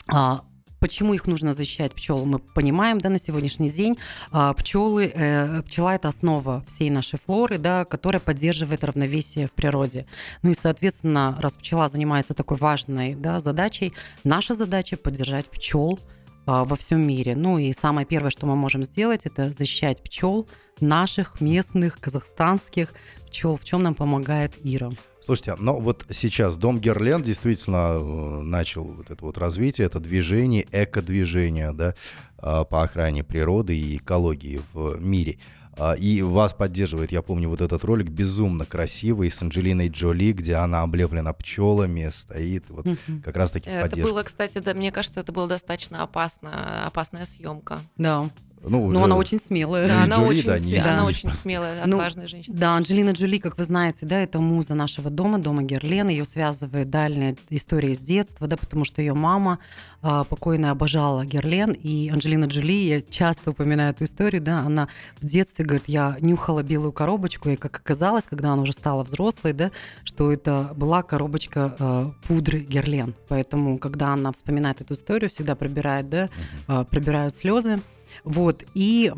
а, 0.08 0.42
Почему 0.82 1.14
их 1.14 1.28
нужно 1.28 1.52
защищать 1.52 1.94
пчел, 1.94 2.24
мы 2.24 2.40
понимаем, 2.40 2.98
да, 2.98 3.08
на 3.08 3.18
сегодняшний 3.18 3.70
день. 3.70 3.96
А, 4.32 4.52
пчелы, 4.52 5.12
э, 5.14 5.62
пчела 5.62 5.94
это 5.94 6.08
основа 6.08 6.64
всей 6.66 6.90
нашей 6.90 7.20
флоры, 7.20 7.58
да, 7.58 7.84
которая 7.84 8.18
поддерживает 8.18 8.82
равновесие 8.82 9.46
в 9.46 9.52
природе. 9.52 10.06
Ну 10.42 10.50
и, 10.50 10.54
соответственно, 10.54 11.36
раз 11.38 11.56
пчела 11.56 11.86
занимается 11.86 12.34
такой 12.34 12.56
важной 12.56 13.14
да, 13.14 13.38
задачей, 13.38 13.92
наша 14.24 14.54
задача 14.54 14.96
поддержать 14.96 15.48
пчел 15.50 16.00
а, 16.46 16.64
во 16.64 16.74
всем 16.74 17.00
мире. 17.00 17.36
Ну 17.36 17.58
и 17.58 17.72
самое 17.72 18.04
первое, 18.04 18.30
что 18.30 18.46
мы 18.46 18.56
можем 18.56 18.82
сделать, 18.82 19.24
это 19.24 19.52
защищать 19.52 20.02
пчел 20.02 20.48
наших 20.80 21.40
местных 21.40 22.00
казахстанских 22.00 22.92
пчел, 23.28 23.56
в 23.56 23.64
чем 23.64 23.84
нам 23.84 23.94
помогает 23.94 24.54
Ира. 24.64 24.90
Слушайте, 25.24 25.54
но 25.58 25.78
вот 25.78 26.04
сейчас 26.10 26.56
Дом 26.56 26.80
Герлен 26.80 27.22
действительно 27.22 27.94
э, 27.94 28.42
начал 28.42 28.84
вот 28.84 29.10
это 29.10 29.24
вот 29.24 29.38
развитие, 29.38 29.86
это 29.86 30.00
движение, 30.00 30.66
эко-движение, 30.72 31.72
да, 31.72 31.94
а, 32.38 32.64
по 32.64 32.82
охране 32.82 33.22
природы 33.22 33.78
и 33.78 33.98
экологии 33.98 34.60
в 34.72 35.00
мире. 35.00 35.38
А, 35.78 35.94
и 35.94 36.20
вас 36.22 36.52
поддерживает, 36.52 37.12
я 37.12 37.22
помню, 37.22 37.48
вот 37.48 37.60
этот 37.60 37.82
ролик 37.84 38.08
безумно 38.08 38.66
красивый 38.66 39.30
с 39.30 39.40
Анджелиной 39.40 39.88
Джоли, 39.88 40.32
где 40.32 40.56
она 40.56 40.82
облеплена 40.82 41.32
пчелами, 41.32 42.10
стоит, 42.12 42.68
вот 42.68 42.86
mm-hmm. 42.86 43.22
как 43.22 43.36
раз 43.36 43.52
таки 43.52 43.70
Это 43.70 43.88
поддержка. 43.88 44.12
было, 44.12 44.22
кстати, 44.22 44.58
да, 44.58 44.74
мне 44.74 44.92
кажется, 44.92 45.20
это 45.20 45.32
была 45.32 45.46
достаточно 45.46 46.02
опасно, 46.02 46.84
опасная 46.86 47.24
съемка. 47.24 47.80
Да. 47.96 48.28
Ну, 48.64 48.90
Но 48.90 49.00
да. 49.00 49.04
она 49.06 49.16
очень 49.16 49.40
смелая. 49.40 49.88
Да, 49.88 50.04
она, 50.04 50.16
Джоли, 50.16 50.38
очень, 50.38 50.46
да, 50.46 50.60
сме... 50.60 50.80
она 50.80 51.04
очень 51.04 51.34
смелая, 51.34 51.82
ну, 51.84 51.96
отважная 51.96 52.24
ну, 52.24 52.28
женщина. 52.28 52.56
Да, 52.56 52.76
Анджелина 52.76 53.10
Джоли, 53.10 53.38
как 53.38 53.58
вы 53.58 53.64
знаете, 53.64 54.06
да, 54.06 54.20
это 54.20 54.38
муза 54.38 54.74
нашего 54.74 55.10
дома, 55.10 55.38
дома 55.38 55.62
Герлен. 55.62 56.08
Ее 56.08 56.24
связывает 56.24 56.88
дальняя 56.88 57.34
история 57.50 57.94
с 57.94 57.98
детства, 57.98 58.46
да, 58.46 58.56
потому 58.56 58.84
что 58.84 59.02
ее 59.02 59.14
мама 59.14 59.58
а, 60.00 60.22
покойная 60.24 60.70
обожала 60.70 61.24
Герлен. 61.24 61.72
И 61.72 62.08
Анджелина 62.10 62.44
Джоли, 62.44 62.72
я 62.72 63.02
часто 63.02 63.50
упоминаю 63.50 63.90
эту 63.90 64.04
историю, 64.04 64.40
да, 64.40 64.60
она 64.60 64.88
в 65.20 65.24
детстве, 65.24 65.64
говорит, 65.64 65.88
я 65.88 66.16
нюхала 66.20 66.62
белую 66.62 66.92
коробочку, 66.92 67.48
и 67.48 67.56
как 67.56 67.76
оказалось, 67.76 68.24
когда 68.24 68.52
она 68.52 68.62
уже 68.62 68.72
стала 68.72 69.02
взрослой, 69.02 69.54
да, 69.54 69.72
что 70.04 70.32
это 70.32 70.72
была 70.76 71.02
коробочка 71.02 71.74
а, 71.78 72.12
пудры 72.28 72.60
Герлен. 72.60 73.14
Поэтому, 73.28 73.78
когда 73.78 74.12
она 74.12 74.30
вспоминает 74.30 74.80
эту 74.80 74.94
историю, 74.94 75.30
всегда 75.30 75.56
пробирает, 75.56 76.08
да, 76.08 76.30
а, 76.68 76.84
пробирают 76.84 77.34
слезы. 77.34 77.80
Вот. 78.24 78.64
И 78.74 79.12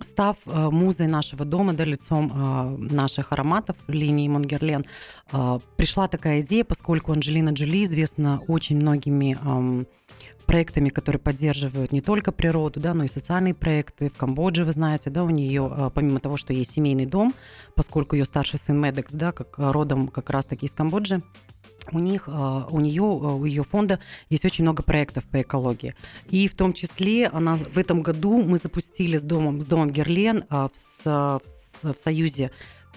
став 0.00 0.36
э, 0.46 0.70
музой 0.70 1.06
нашего 1.08 1.44
дома, 1.44 1.72
да, 1.72 1.84
лицом 1.84 2.32
э, 2.32 2.76
наших 2.94 3.32
ароматов 3.32 3.76
линии 3.88 4.28
Монгерлен, 4.28 4.84
э, 5.32 5.58
пришла 5.76 6.06
такая 6.06 6.40
идея, 6.40 6.64
поскольку 6.64 7.12
Анджелина 7.12 7.50
Джоли 7.50 7.84
известна 7.84 8.40
очень 8.46 8.76
многими 8.76 9.36
проектами, 10.46 10.90
которые 10.90 11.20
поддерживают 11.20 11.90
не 11.90 12.02
только 12.02 12.30
природу, 12.30 12.78
да, 12.78 12.92
но 12.92 13.04
и 13.04 13.08
социальные 13.08 13.54
проекты. 13.54 14.10
В 14.10 14.14
Камбодже, 14.14 14.64
вы 14.64 14.72
знаете, 14.72 15.08
да, 15.08 15.24
у 15.24 15.30
нее, 15.30 15.90
помимо 15.94 16.20
того, 16.20 16.36
что 16.36 16.52
есть 16.52 16.70
семейный 16.70 17.06
дом, 17.06 17.34
поскольку 17.74 18.14
ее 18.14 18.26
старший 18.26 18.58
сын 18.58 18.78
Медекс, 18.78 19.14
да, 19.14 19.32
как 19.32 19.54
родом 19.56 20.06
как 20.06 20.28
раз-таки 20.28 20.66
из 20.66 20.72
Камбоджи, 20.72 21.22
у 21.92 21.98
них, 21.98 22.24
а, 22.28 22.66
у 22.70 22.80
нее, 22.80 23.02
а, 23.02 23.34
у 23.34 23.44
ее 23.44 23.62
фонда 23.62 23.98
есть 24.30 24.44
очень 24.44 24.64
много 24.64 24.82
проектов 24.82 25.24
по 25.24 25.40
экологии. 25.40 25.94
И 26.30 26.48
в 26.48 26.54
том 26.54 26.72
числе 26.72 27.28
она 27.28 27.56
в 27.56 27.78
этом 27.78 28.02
году 28.02 28.42
мы 28.42 28.58
запустили 28.58 29.16
с 29.16 29.22
домом, 29.22 29.60
с 29.60 29.66
домом 29.66 29.90
Герлен 29.90 30.44
а, 30.48 30.68
в, 30.74 31.04
в, 31.04 31.94
в 31.94 31.98
союзе 31.98 32.50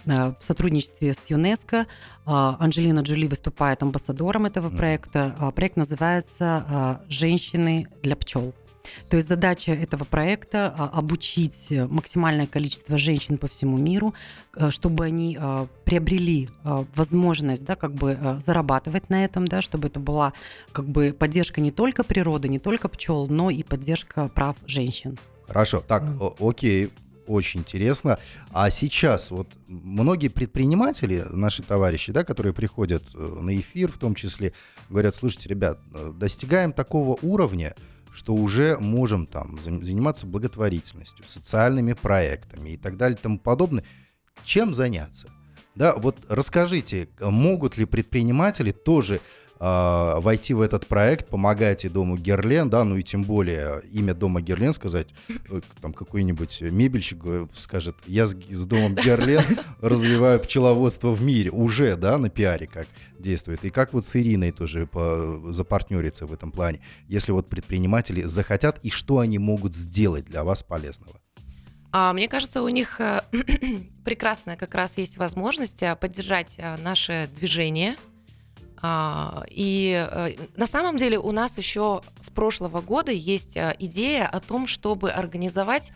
в 0.06 0.38
сотрудничестве 0.40 1.14
с 1.14 1.30
ЮНЕСКО. 1.30 1.86
Анджелина 2.26 3.02
Джоли 3.02 3.28
выступает 3.28 3.84
амбассадором 3.84 4.46
этого 4.46 4.70
проекта. 4.70 5.36
Проект 5.54 5.76
называется 5.76 7.02
«Женщины 7.10 7.88
для 8.04 8.16
пчел». 8.16 8.54
То 9.10 9.18
есть 9.18 9.28
задача 9.28 9.72
этого 9.74 10.04
проекта 10.04 10.74
а, 10.78 10.90
обучить 10.94 11.72
максимальное 11.72 12.48
количество 12.48 12.98
женщин 12.98 13.38
по 13.38 13.48
всему 13.48 13.78
миру, 13.78 14.14
э, 14.56 14.70
чтобы 14.72 15.06
они 15.06 15.38
а, 15.40 15.68
приобрели 15.86 16.50
а, 16.64 16.86
возможность, 16.96 17.64
да, 17.66 17.76
как 17.76 17.94
бы 17.94 18.38
зарабатывать 18.40 19.10
на 19.10 19.24
этом, 19.24 19.48
да, 19.48 19.62
чтобы 19.62 19.88
это 19.88 20.00
была 20.00 20.34
как 20.72 20.88
бы 20.88 21.16
поддержка 21.18 21.62
не 21.62 21.72
только 21.72 22.04
природы, 22.04 22.50
не 22.50 22.60
только 22.60 22.90
пчел, 22.90 23.28
но 23.28 23.50
и 23.50 23.64
поддержка 23.64 24.28
прав 24.30 24.56
женщин. 24.66 25.18
Хорошо, 25.48 25.80
так, 25.80 26.04
окей, 26.40 26.92
очень 27.28 27.60
интересно. 27.60 28.18
А 28.52 28.70
сейчас 28.70 29.32
вот 29.32 29.58
многие 29.68 30.30
предприниматели, 30.30 31.26
наши 31.30 31.62
товарищи, 31.62 32.12
да, 32.12 32.24
которые 32.24 32.54
приходят 32.54 33.04
э, 33.14 33.18
на 33.18 33.58
эфир 33.60 33.92
в 33.92 33.98
том 33.98 34.16
числе, 34.16 34.54
говорят, 34.90 35.16
слушайте, 35.16 35.50
ребят, 35.50 35.80
э, 35.94 36.14
достигаем 36.16 36.74
такого 36.74 37.18
уровня, 37.22 37.76
что 38.18 38.34
уже 38.34 38.80
можем 38.80 39.28
там 39.28 39.60
заниматься 39.62 40.26
благотворительностью, 40.26 41.24
социальными 41.28 41.94
проектами 41.94 42.72
и 42.72 42.78
так 42.78 42.98
далее 42.98 43.16
и 43.16 43.22
тому 43.22 43.38
подобное. 43.38 43.84
Чем 44.44 44.74
заняться? 44.74 45.30
Да, 45.76 45.96
вот 45.96 46.18
расскажите, 46.28 47.10
могут 47.20 47.78
ли 47.78 47.86
предприниматели 47.86 48.72
тоже 48.72 49.22
э, 49.60 50.20
войти 50.20 50.54
в 50.54 50.62
этот 50.62 50.88
проект, 50.88 51.28
помогать 51.30 51.86
и 51.86 51.90
Дому 51.90 52.18
Герлен, 52.18 52.70
да, 52.70 52.84
ну 52.84 52.98
и 52.98 53.04
тем 53.04 53.24
более 53.24 53.82
имя 53.92 54.14
Дома 54.14 54.42
Герлен 54.42 54.74
сказать, 54.74 55.08
э, 55.30 55.62
там 55.82 55.94
какой-нибудь 55.94 56.62
мебельщик 56.62 57.24
скажет, 57.54 57.96
я 58.06 58.28
с, 58.28 58.36
с 58.36 58.66
Домом 58.66 58.96
Герлен 58.96 59.44
развиваю 59.82 60.40
пчеловодство 60.40 61.12
в 61.12 61.22
мире, 61.22 61.52
уже, 61.52 61.96
да, 61.96 62.18
на 62.18 62.30
пиаре 62.30 62.68
как 62.68 62.88
действует. 63.20 63.64
И 63.66 63.70
как 63.70 63.94
вот 63.94 64.06
с 64.06 64.16
Ириной 64.16 64.52
тоже 64.52 64.88
по, 64.88 65.42
запартнериться 65.50 66.26
в 66.26 66.34
этом 66.34 66.52
плане, 66.52 66.82
если 67.08 67.32
вот 67.32 67.48
предприниматели 67.48 68.24
захотят, 68.24 68.80
и 68.84 68.90
что 68.90 69.20
они 69.20 69.40
могут 69.40 69.74
сделать 69.74 70.26
для 70.26 70.44
вас 70.44 70.64
полезного? 70.64 71.20
А, 71.92 72.14
мне 72.14 72.28
кажется, 72.28 72.62
у 72.62 72.70
них 72.70 73.00
э, 73.00 73.22
прекрасная 74.06 74.56
как 74.56 74.76
раз 74.76 74.98
есть 74.98 75.18
возможность 75.18 75.82
э, 75.82 75.96
поддержать 75.96 76.60
наше 76.84 77.30
движение– 77.34 77.96
и 78.84 80.08
э, 80.10 80.36
на 80.56 80.68
самом 80.68 80.98
деле 80.98 81.18
у 81.18 81.32
нас 81.32 81.58
еще 81.58 82.04
с 82.20 82.30
прошлого 82.30 82.82
года 82.82 83.12
есть 83.12 83.58
э, 83.58 83.76
идея 83.80 84.28
о 84.28 84.40
том, 84.40 84.68
чтобы 84.68 85.10
организовать 85.12 85.92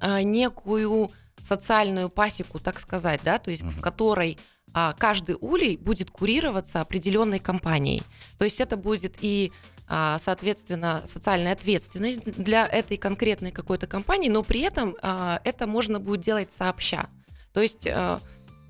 э, 0.00 0.22
некую 0.22 1.10
социальную 1.42 2.08
пасеку, 2.08 2.60
так 2.60 2.78
сказать, 2.78 3.20
да, 3.24 3.38
то 3.38 3.50
есть 3.50 3.62
uh-huh. 3.62 3.70
в 3.70 3.80
которой 3.80 4.38
а, 4.74 4.92
каждый 4.92 5.36
улей 5.40 5.76
будет 5.76 6.10
курироваться 6.10 6.80
определенной 6.80 7.38
компанией. 7.38 8.02
То 8.38 8.44
есть 8.44 8.60
это 8.60 8.76
будет 8.76 9.16
и 9.20 9.52
а, 9.86 10.18
соответственно, 10.18 11.02
социальная 11.06 11.52
ответственность 11.52 12.24
для 12.36 12.66
этой 12.66 12.96
конкретной 12.98 13.50
какой-то 13.50 13.86
компании, 13.86 14.28
но 14.28 14.42
при 14.42 14.60
этом 14.60 14.94
это 15.00 15.66
можно 15.66 16.00
будет 16.00 16.20
делать 16.20 16.52
сообща. 16.52 17.08
То 17.54 17.62
есть 17.62 17.88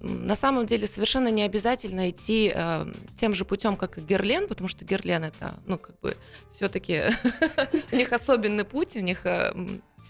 на 0.00 0.36
самом 0.36 0.66
деле 0.66 0.86
совершенно 0.86 1.28
не 1.28 1.42
обязательно 1.42 2.10
идти 2.10 2.52
э, 2.54 2.86
тем 3.16 3.34
же 3.34 3.44
путем, 3.44 3.76
как 3.76 3.98
и 3.98 4.00
Герлен, 4.00 4.46
потому 4.46 4.68
что 4.68 4.84
Герлен 4.84 5.24
это, 5.24 5.58
ну, 5.66 5.76
как 5.76 5.98
бы, 6.00 6.16
все-таки 6.52 7.04
у 7.92 7.96
них 7.96 8.12
особенный 8.12 8.64
путь, 8.64 8.96
у 8.96 9.00
них 9.00 9.26
э, 9.26 9.52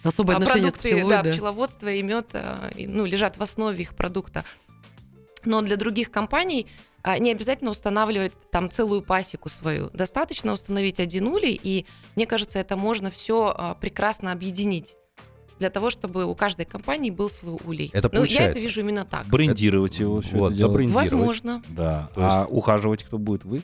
Особое 0.04 0.36
а, 0.36 0.40
продукты, 0.40 0.78
пчелой, 0.78 1.10
да, 1.10 1.22
да, 1.22 1.32
пчеловодство 1.32 1.88
и 1.88 2.02
мед, 2.02 2.30
э, 2.34 2.70
ну, 2.86 3.06
лежат 3.06 3.38
в 3.38 3.42
основе 3.42 3.80
их 3.82 3.94
продукта. 3.94 4.44
Но 5.44 5.62
для 5.62 5.76
других 5.76 6.10
компаний 6.10 6.66
э, 7.02 7.16
не 7.18 7.30
обязательно 7.30 7.70
устанавливать 7.70 8.34
там 8.50 8.70
целую 8.70 9.00
пасеку 9.00 9.48
свою. 9.48 9.88
Достаточно 9.90 10.52
установить 10.52 11.00
один 11.00 11.28
улей, 11.28 11.58
и 11.62 11.86
мне 12.14 12.26
кажется, 12.26 12.58
это 12.58 12.76
можно 12.76 13.10
все 13.10 13.76
прекрасно 13.80 14.32
объединить 14.32 14.97
для 15.58 15.70
того, 15.70 15.90
чтобы 15.90 16.24
у 16.24 16.34
каждой 16.34 16.66
компании 16.66 17.10
был 17.10 17.30
свой 17.30 17.58
улей. 17.64 17.90
Это 17.92 18.10
ну, 18.12 18.24
я 18.24 18.46
это 18.46 18.58
вижу 18.58 18.80
именно 18.80 19.04
так. 19.04 19.26
Брендировать 19.26 19.94
это... 19.94 20.02
его. 20.04 20.20
Все 20.20 20.36
вот, 20.36 20.52
это 20.52 20.60
забрендировать. 20.60 21.10
Возможно. 21.12 21.62
Да. 21.68 22.10
есть... 22.16 22.36
А 22.36 22.46
ухаживать 22.46 23.04
кто 23.04 23.18
будет? 23.18 23.44
Вы? 23.44 23.62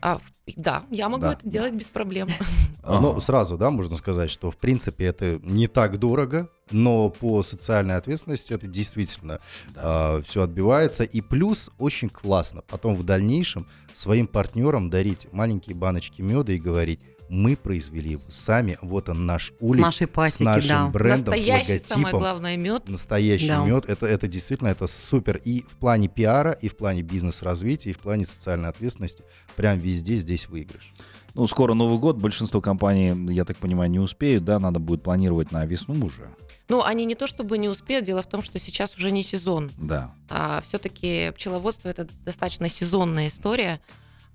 А, 0.00 0.20
да, 0.56 0.84
я 0.90 1.08
могу 1.08 1.22
да. 1.22 1.32
это 1.32 1.48
делать 1.48 1.72
без 1.72 1.88
проблем. 1.88 2.28
Ага. 2.86 3.00
Ну, 3.00 3.18
сразу, 3.18 3.56
да, 3.56 3.70
можно 3.70 3.96
сказать, 3.96 4.30
что 4.30 4.50
в 4.50 4.58
принципе 4.58 5.06
это 5.06 5.40
не 5.42 5.68
так 5.68 5.98
дорого, 5.98 6.50
но 6.70 7.08
по 7.08 7.42
социальной 7.42 7.96
ответственности 7.96 8.52
это 8.52 8.66
действительно 8.66 9.40
да. 9.74 10.18
э, 10.18 10.22
все 10.24 10.42
отбивается. 10.42 11.02
И 11.04 11.22
плюс 11.22 11.70
очень 11.78 12.10
классно 12.10 12.60
потом 12.60 12.94
в 12.94 13.02
дальнейшем 13.02 13.66
своим 13.94 14.26
партнерам 14.26 14.90
дарить 14.90 15.32
маленькие 15.32 15.74
баночки 15.74 16.20
меда 16.20 16.52
и 16.52 16.58
говорить, 16.58 17.00
мы 17.34 17.56
произвели 17.56 18.12
его 18.12 18.22
сами. 18.28 18.78
Вот 18.80 19.08
он 19.08 19.26
наш 19.26 19.52
улей. 19.60 19.80
С 19.80 19.82
нашей 19.82 20.06
пасеки, 20.06 20.36
с 20.36 20.40
нашим 20.40 20.68
да. 20.68 20.88
брендом, 20.88 21.34
Настоящий, 21.34 21.64
с 21.64 21.68
логотипом. 21.68 21.88
самое 21.88 22.16
главное, 22.16 22.56
мед. 22.56 22.88
Настоящий 22.88 23.48
да. 23.48 23.64
мед. 23.64 23.84
Это, 23.86 24.06
это 24.06 24.28
действительно 24.28 24.68
это 24.68 24.86
супер. 24.86 25.36
И 25.44 25.62
в 25.68 25.76
плане 25.76 26.08
пиара, 26.08 26.52
и 26.52 26.68
в 26.68 26.76
плане 26.76 27.02
бизнес-развития, 27.02 27.90
и 27.90 27.92
в 27.92 27.98
плане 27.98 28.24
социальной 28.24 28.68
ответственности. 28.68 29.24
Прям 29.56 29.78
везде 29.78 30.16
здесь 30.16 30.48
выигрыш. 30.48 30.94
Ну, 31.34 31.46
скоро 31.48 31.74
Новый 31.74 31.98
год, 31.98 32.16
большинство 32.16 32.60
компаний, 32.60 33.32
я 33.32 33.44
так 33.44 33.56
понимаю, 33.56 33.90
не 33.90 33.98
успеют, 33.98 34.44
да, 34.44 34.60
надо 34.60 34.78
будет 34.78 35.02
планировать 35.02 35.50
на 35.50 35.66
весну 35.66 36.06
уже. 36.06 36.28
Ну, 36.68 36.82
они 36.82 37.04
не 37.04 37.16
то 37.16 37.26
чтобы 37.26 37.58
не 37.58 37.68
успеют, 37.68 38.04
дело 38.04 38.22
в 38.22 38.28
том, 38.28 38.40
что 38.40 38.58
сейчас 38.60 38.96
уже 38.96 39.10
не 39.10 39.22
сезон. 39.22 39.70
Да. 39.76 40.14
А, 40.30 40.62
все-таки 40.62 41.32
пчеловодство 41.34 41.88
это 41.88 42.06
достаточно 42.24 42.68
сезонная 42.68 43.26
история. 43.26 43.80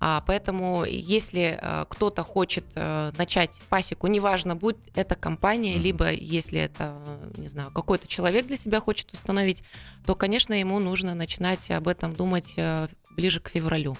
А, 0.00 0.22
поэтому, 0.26 0.84
если 0.84 1.58
а, 1.60 1.84
кто-то 1.84 2.22
хочет 2.22 2.64
а, 2.74 3.12
начать 3.18 3.60
пасеку, 3.68 4.06
неважно, 4.06 4.56
будет 4.56 4.78
это 4.94 5.14
компания, 5.14 5.74
mm-hmm. 5.76 5.82
либо 5.82 6.10
если 6.10 6.60
это, 6.60 6.96
не 7.36 7.48
знаю, 7.48 7.70
какой-то 7.70 8.08
человек 8.08 8.46
для 8.46 8.56
себя 8.56 8.80
хочет 8.80 9.12
установить, 9.12 9.62
то, 10.06 10.14
конечно, 10.14 10.54
ему 10.54 10.78
нужно 10.78 11.14
начинать 11.14 11.70
об 11.70 11.86
этом 11.86 12.14
думать 12.14 12.54
а, 12.56 12.88
ближе 13.10 13.40
к 13.40 13.50
февралю. 13.50 13.96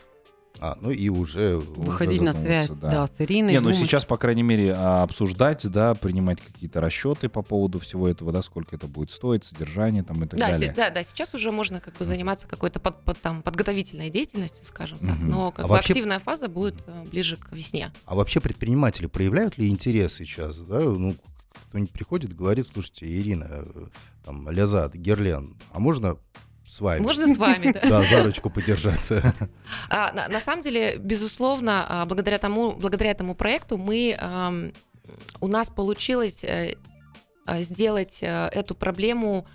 А, 0.59 0.77
ну 0.81 0.91
и 0.91 1.09
уже... 1.09 1.57
Выходить 1.57 2.21
на 2.21 2.33
связь, 2.33 2.81
да. 2.81 2.91
да, 2.91 3.07
с 3.07 3.21
Ириной. 3.21 3.53
Не, 3.53 3.61
ну 3.61 3.73
сейчас, 3.73 4.05
по 4.05 4.17
крайней 4.17 4.43
мере, 4.43 4.75
а, 4.77 5.03
обсуждать, 5.03 5.67
да, 5.71 5.95
принимать 5.95 6.41
какие-то 6.41 6.81
расчеты 6.81 7.29
по 7.29 7.43
поводу 7.43 7.79
всего 7.81 8.09
этого, 8.09 8.31
да, 8.33 8.43
сколько 8.43 8.77
это 8.77 8.87
будет 8.87 9.11
стоить, 9.11 9.45
содержание 9.45 10.03
там 10.03 10.23
и 10.23 10.27
так 10.27 10.39
да, 10.39 10.51
далее. 10.51 10.75
Да, 10.77 10.91
да, 10.91 11.03
сейчас 11.03 11.35
уже 11.35 11.51
можно 11.51 11.81
как 11.81 11.97
бы 11.97 12.05
заниматься 12.05 12.47
какой-то 12.47 12.79
под, 12.79 13.03
под, 13.05 13.19
там, 13.21 13.43
подготовительной 13.43 14.11
деятельностью, 14.11 14.65
скажем 14.67 14.99
так, 14.99 15.17
угу. 15.19 15.27
но 15.27 15.51
как 15.51 15.65
а 15.65 15.69
бы 15.69 15.75
вообще... 15.75 15.93
активная 15.93 16.19
фаза 16.19 16.49
будет 16.49 16.85
э, 16.87 17.05
ближе 17.11 17.37
к 17.37 17.53
весне. 17.53 17.91
А 18.05 18.15
вообще 18.15 18.41
предприниматели 18.41 19.07
проявляют 19.07 19.57
ли 19.57 19.69
интерес 19.69 20.15
сейчас, 20.15 20.59
да, 20.61 20.81
ну, 20.81 21.17
кто-нибудь 21.69 21.93
приходит, 21.93 22.35
говорит, 22.35 22.69
слушайте, 22.71 23.07
Ирина, 23.07 23.47
э, 23.49 23.87
там, 24.25 24.51
Лязат, 24.51 24.95
Герлен, 24.95 25.57
а 25.73 25.79
можно 25.81 26.17
с 26.71 26.81
вами. 26.81 27.01
Можно 27.01 27.27
с 27.27 27.37
вами, 27.37 27.73
да. 27.73 27.81
Да, 27.89 28.03
за 28.03 28.23
ручку 28.23 28.49
подержаться. 28.49 29.35
А, 29.89 30.13
на, 30.13 30.29
на 30.29 30.41
самом 30.41 30.63
деле, 30.63 30.99
безусловно, 30.99 31.85
а, 31.89 32.07
благодаря 32.07 32.39
тому, 32.39 32.73
благодаря 32.73 33.11
этому 33.11 33.35
проекту 33.35 33.77
мы 33.77 34.17
у 35.41 35.49
нас 35.49 35.71
получилось 35.71 36.45
э, 36.45 36.77
а, 37.45 37.63
сделать 37.63 38.21
э, 38.23 38.49
эту 38.53 38.77
проблему 38.77 39.47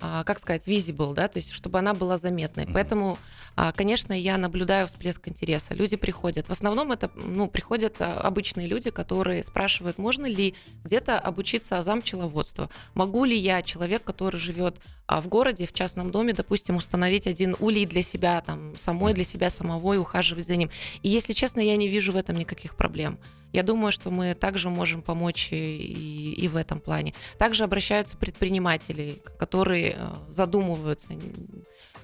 как 0.00 0.38
сказать, 0.38 0.66
visible, 0.66 1.14
да, 1.14 1.28
то 1.28 1.38
есть 1.38 1.52
чтобы 1.52 1.78
она 1.78 1.94
была 1.94 2.16
заметной. 2.16 2.64
Mm-hmm. 2.64 2.72
Поэтому, 2.72 3.18
а, 3.56 3.72
конечно, 3.72 4.12
я 4.12 4.38
наблюдаю 4.38 4.86
всплеск 4.86 5.28
интереса. 5.28 5.74
Люди 5.74 5.96
приходят. 5.96 6.48
В 6.48 6.52
основном 6.52 6.92
это, 6.92 7.10
ну, 7.14 7.48
приходят 7.48 7.96
а, 8.00 8.20
обычные 8.20 8.66
люди, 8.66 8.90
которые 8.90 9.44
спрашивают, 9.44 9.98
можно 9.98 10.26
ли 10.26 10.54
где-то 10.84 11.18
обучиться 11.18 11.78
азам 11.78 12.00
пчеловодства. 12.00 12.70
Могу 12.94 13.24
ли 13.24 13.36
я, 13.36 13.62
человек, 13.62 14.02
который 14.04 14.40
живет 14.40 14.76
в 15.08 15.28
городе, 15.28 15.66
в 15.66 15.72
частном 15.72 16.10
доме, 16.10 16.32
допустим, 16.32 16.76
установить 16.76 17.26
один 17.26 17.56
улей 17.58 17.84
для 17.84 18.02
себя, 18.02 18.40
там, 18.40 18.78
самой 18.78 19.12
для 19.12 19.24
себя 19.24 19.50
самого 19.50 19.94
и 19.94 19.98
ухаживать 19.98 20.46
за 20.46 20.56
ним. 20.56 20.70
И, 21.02 21.08
если 21.08 21.32
честно, 21.32 21.60
я 21.60 21.76
не 21.76 21.88
вижу 21.88 22.12
в 22.12 22.16
этом 22.16 22.36
никаких 22.36 22.76
проблем. 22.76 23.18
Я 23.52 23.62
думаю, 23.62 23.92
что 23.92 24.10
мы 24.10 24.34
также 24.34 24.70
можем 24.70 25.02
помочь 25.02 25.48
и, 25.52 26.32
и 26.32 26.48
в 26.48 26.56
этом 26.56 26.80
плане. 26.80 27.14
Также 27.38 27.64
обращаются 27.64 28.16
предприниматели, 28.16 29.20
которые 29.38 29.96
э, 29.96 30.08
задумываются, 30.28 31.14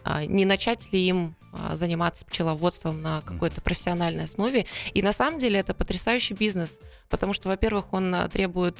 а, 0.04 0.24
не 0.24 0.44
начать 0.44 0.92
ли 0.92 1.00
им 1.08 1.36
а, 1.52 1.74
заниматься 1.74 2.24
пчеловодством 2.24 3.02
на 3.02 3.22
какой-то 3.22 3.60
профессиональной 3.60 4.24
основе. 4.24 4.66
И 4.94 5.02
на 5.02 5.12
самом 5.12 5.38
деле 5.38 5.58
это 5.58 5.74
потрясающий 5.74 6.34
бизнес, 6.34 6.78
потому 7.08 7.32
что, 7.32 7.48
во-первых, 7.48 7.92
он 7.92 8.14
э, 8.14 8.28
требует 8.28 8.76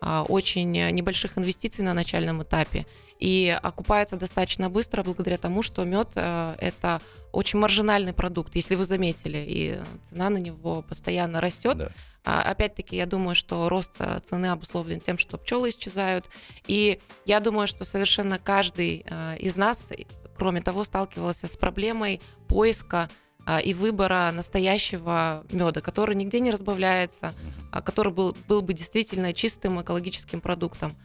а, 0.00 0.22
очень 0.22 0.70
небольших 0.70 1.36
инвестиций 1.36 1.84
на 1.84 1.92
начальном 1.92 2.42
этапе 2.42 2.86
и 3.20 3.56
окупается 3.62 4.16
достаточно 4.16 4.68
быстро 4.70 5.02
благодаря 5.02 5.38
тому, 5.38 5.62
что 5.62 5.84
мед 5.84 6.08
э, 6.14 6.56
это 6.58 7.00
очень 7.32 7.58
маржинальный 7.58 8.12
продукт, 8.12 8.56
если 8.56 8.74
вы 8.74 8.84
заметили, 8.84 9.44
и 9.46 9.80
цена 10.04 10.30
на 10.30 10.38
него 10.38 10.82
постоянно 10.82 11.40
растет. 11.40 11.78
Да. 11.78 11.92
А, 12.24 12.42
опять-таки, 12.42 12.96
я 12.96 13.06
думаю, 13.06 13.34
что 13.34 13.68
рост 13.68 13.92
э, 13.98 14.20
цены 14.24 14.46
обусловлен 14.46 15.00
тем, 15.00 15.18
что 15.18 15.38
пчелы 15.38 15.68
исчезают. 15.68 16.28
И 16.66 16.98
я 17.26 17.40
думаю, 17.40 17.66
что 17.68 17.84
совершенно 17.84 18.38
каждый 18.38 19.04
э, 19.08 19.36
из 19.38 19.56
нас 19.56 19.92
кроме 20.40 20.62
того, 20.62 20.84
сталкивался 20.84 21.46
с 21.46 21.56
проблемой 21.58 22.22
поиска 22.48 23.10
а, 23.44 23.60
и 23.60 23.74
выбора 23.74 24.30
настоящего 24.32 25.44
меда, 25.50 25.82
который 25.82 26.16
нигде 26.16 26.40
не 26.40 26.50
разбавляется, 26.50 27.34
а, 27.70 27.82
который 27.82 28.10
был, 28.10 28.34
был 28.48 28.62
бы 28.62 28.72
действительно 28.72 29.34
чистым 29.34 29.82
экологическим 29.82 30.40
продуктом. 30.40 30.96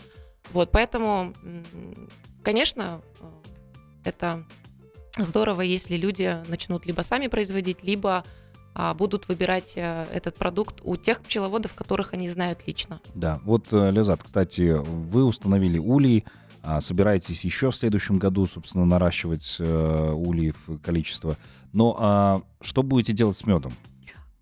Вот, 0.53 0.71
поэтому, 0.71 1.34
конечно, 2.43 3.01
э, 3.19 3.25
это 4.05 4.45
здорово, 5.17 5.62
если 5.62 5.97
люди 5.97 6.38
начнут 6.47 6.86
либо 6.86 7.01
сами 7.01 7.27
производить, 7.27 7.84
либо 7.84 8.23
а, 8.77 8.93
будут 8.93 9.29
выбирать 9.29 9.73
э, 9.77 10.05
этот 10.13 10.36
продукт 10.36 10.81
у 10.84 10.97
тех 10.97 11.21
пчеловодов, 11.21 11.73
которых 11.73 12.13
они 12.13 12.29
знают 12.29 12.60
лично. 12.67 12.99
Да, 13.13 13.39
вот, 13.45 13.67
э, 13.71 13.89
Лизат, 13.89 14.21
кстати, 14.21 14.75
вы 14.77 15.23
установили 15.23 15.77
улей, 15.77 16.25
а, 16.62 16.81
собираетесь 16.81 17.45
еще 17.45 17.71
в 17.71 17.75
следующем 17.75 18.19
году, 18.19 18.45
собственно, 18.47 18.86
наращивать 18.86 19.58
э, 19.60 20.12
ульев 20.13 20.58
количество. 20.84 21.38
Но 21.71 21.95
а, 21.97 22.41
что 22.62 22.84
будете 22.84 23.13
делать 23.13 23.38
с 23.38 23.45
медом? 23.45 23.73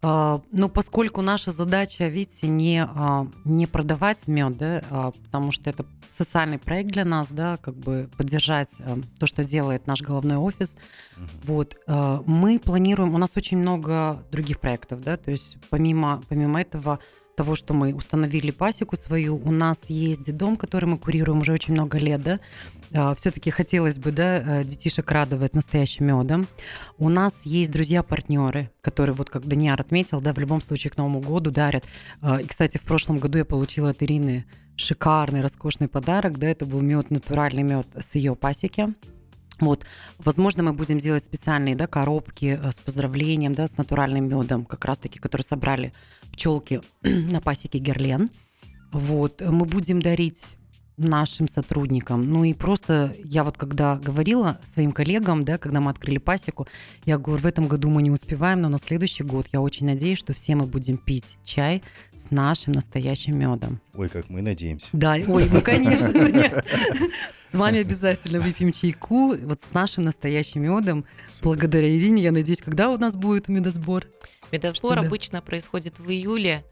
А, 0.06 0.42
ну, 0.52 0.68
поскольку 0.68 1.22
наша 1.22 1.52
задача, 1.52 2.08
видите, 2.08 2.50
не, 2.50 2.84
а, 2.84 3.26
не 3.46 3.68
продавать 3.68 4.28
мед, 4.28 4.58
да, 4.58 4.84
а, 4.90 5.12
потому 5.12 5.54
что 5.54 5.70
это 5.70 5.86
социальный 6.10 6.60
проект 6.60 6.92
для 6.92 7.06
нас, 7.06 7.30
да, 7.32 7.58
как 7.58 7.74
бы 7.76 8.10
поддержать 8.18 8.82
а, 8.82 8.98
то, 9.18 9.26
что 9.26 9.46
делает 9.46 9.88
наш 9.88 10.02
головной 10.02 10.36
офис. 10.36 10.76
Uh-huh. 11.16 11.28
Вот, 11.44 11.78
мы 12.28 12.60
планируем, 12.60 13.16
у 13.16 13.18
нас 13.18 13.32
очень 13.36 13.58
много 13.58 14.22
других 14.30 14.60
проектов, 14.60 15.02
да, 15.02 15.16
то 15.16 15.32
есть 15.32 15.58
помимо, 15.70 16.22
помимо 16.28 16.60
этого 16.60 17.00
того, 17.36 17.56
что 17.56 17.74
мы 17.74 17.94
установили 17.94 18.52
пасеку 18.52 18.96
свою. 18.96 19.36
У 19.38 19.52
нас 19.52 19.90
есть 19.90 20.36
дом, 20.36 20.56
который 20.58 20.86
мы 20.86 20.98
курируем 20.98 21.40
уже 21.40 21.54
очень 21.54 21.74
много 21.74 21.98
лет, 21.98 22.22
да. 22.22 22.40
А, 22.94 23.16
Все-таки 23.16 23.50
хотелось 23.50 23.98
бы, 23.98 24.12
да, 24.12 24.62
э, 24.62 24.64
детишек 24.64 25.12
радовать 25.12 25.56
настоящим 25.56 26.06
медом. 26.06 26.48
У 26.98 27.10
нас 27.10 27.46
есть 27.46 27.72
друзья-партнеры, 27.72 28.70
которые, 28.82 29.16
вот 29.16 29.30
как 29.30 29.48
Даниар 29.48 29.80
отметил, 29.80 30.22
да, 30.22 30.34
в 30.34 30.38
любом 30.38 30.62
случае 30.62 30.92
к 30.92 30.98
Новому 30.98 31.20
году 31.20 31.52
дарят. 31.52 31.86
А, 32.22 32.42
и, 32.42 32.46
кстати, 32.46 32.78
в 32.78 32.82
прошлом 32.82 33.20
году 33.20 33.40
я 33.40 33.46
получила 33.46 33.90
от 33.90 34.04
Ирины 34.04 34.46
шикарный, 34.76 35.42
роскошный 35.42 35.88
подарок, 35.88 36.38
да, 36.38 36.48
это 36.48 36.66
был 36.66 36.82
мед, 36.82 37.12
натуральный 37.12 37.64
мед 37.64 37.88
с 38.00 38.16
ее 38.16 38.36
пасеки. 38.36 38.94
Вот, 39.64 39.86
возможно, 40.18 40.64
мы 40.64 40.74
будем 40.74 40.98
делать 40.98 41.26
специальные 41.26 41.76
да, 41.76 41.88
коробки 41.88 42.60
э, 42.62 42.72
с 42.72 42.80
поздравлением, 42.80 43.54
да, 43.54 43.68
с 43.68 43.78
натуральным 43.78 44.28
медом, 44.28 44.66
как 44.66 44.86
раз-таки, 44.86 45.20
которые 45.20 45.46
собрали 45.46 45.94
пчелки 46.32 46.82
на 47.02 47.42
пасеке 47.42 47.80
Герлен. 47.80 48.30
Вот, 48.92 49.42
мы 49.42 49.66
будем 49.66 50.02
дарить 50.02 50.48
нашим 51.04 51.48
сотрудникам. 51.48 52.30
Ну 52.30 52.44
и 52.44 52.54
просто 52.54 53.16
я 53.24 53.44
вот 53.44 53.58
когда 53.58 53.98
говорила 53.98 54.60
своим 54.64 54.92
коллегам, 54.92 55.42
да, 55.42 55.58
когда 55.58 55.80
мы 55.80 55.92
открыли 55.92 56.18
пасеку, 56.18 56.68
я 57.06 57.18
говорю, 57.18 57.42
в 57.42 57.46
этом 57.46 57.68
году 57.68 57.90
мы 57.90 58.02
не 58.02 58.12
успеваем, 58.12 58.62
но 58.62 58.70
на 58.70 58.80
следующий 58.80 59.24
год 59.24 59.48
я 59.52 59.62
очень 59.62 59.86
надеюсь, 59.86 60.18
что 60.18 60.34
все 60.34 60.56
мы 60.56 60.66
будем 60.66 60.98
пить 60.98 61.38
чай 61.44 61.84
с 62.16 62.32
нашим 62.32 62.74
настоящим 62.74 63.38
медом. 63.38 63.80
Ой, 63.94 64.10
как 64.10 64.30
мы 64.30 64.42
надеемся. 64.42 64.90
Да, 64.94 65.18
ой, 65.28 65.50
ну 65.52 65.62
конечно. 65.62 66.64
С 67.52 67.56
вами 67.56 67.80
обязательно 67.80 68.40
выпьем 68.40 68.72
чайку 68.72 69.36
вот 69.36 69.62
с 69.62 69.72
нашим 69.74 70.04
настоящим 70.04 70.64
медом. 70.64 71.06
Благодаря 71.44 71.88
Ирине, 71.88 72.24
я 72.24 72.32
надеюсь, 72.32 72.62
когда 72.62 72.90
у 72.90 72.98
нас 72.98 73.16
будет 73.16 73.48
медосбор? 73.48 74.08
Медосбор 74.52 75.00
обычно 75.00 75.42
происходит 75.42 76.00
в 76.00 76.10
июле 76.10 76.64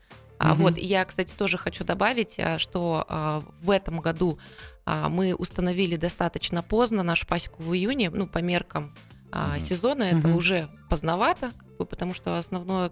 а, 0.43 0.53
угу. 0.53 0.63
Вот, 0.63 0.77
я, 0.79 1.05
кстати, 1.05 1.35
тоже 1.35 1.59
хочу 1.59 1.83
добавить, 1.83 2.39
а, 2.39 2.57
что 2.57 3.05
а, 3.07 3.43
в 3.61 3.69
этом 3.69 3.99
году 3.99 4.39
а, 4.85 5.07
мы 5.07 5.35
установили 5.35 5.95
достаточно 5.97 6.63
поздно 6.63 7.03
нашу 7.03 7.27
пасеку 7.27 7.61
в 7.61 7.71
июне, 7.75 8.09
ну, 8.09 8.25
по 8.25 8.39
меркам 8.39 8.95
а, 9.31 9.57
угу. 9.57 9.63
сезона, 9.63 10.03
это 10.03 10.29
угу. 10.29 10.37
уже 10.37 10.67
поздновато, 10.89 11.51
потому 11.77 12.15
что 12.15 12.39
основное 12.39 12.91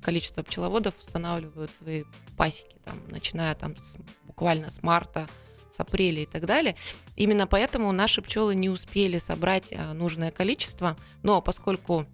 количество 0.00 0.44
пчеловодов 0.44 0.94
устанавливают 1.00 1.74
свои 1.74 2.04
пасеки, 2.36 2.76
там, 2.84 3.00
начиная 3.08 3.56
там 3.56 3.76
с, 3.76 3.98
буквально 4.24 4.70
с 4.70 4.80
марта, 4.80 5.28
с 5.72 5.80
апреля 5.80 6.22
и 6.22 6.26
так 6.26 6.46
далее. 6.46 6.76
Именно 7.16 7.48
поэтому 7.48 7.90
наши 7.90 8.22
пчелы 8.22 8.54
не 8.54 8.70
успели 8.70 9.18
собрать 9.18 9.74
нужное 9.94 10.30
количество, 10.30 10.96
но 11.24 11.42
поскольку 11.42 12.06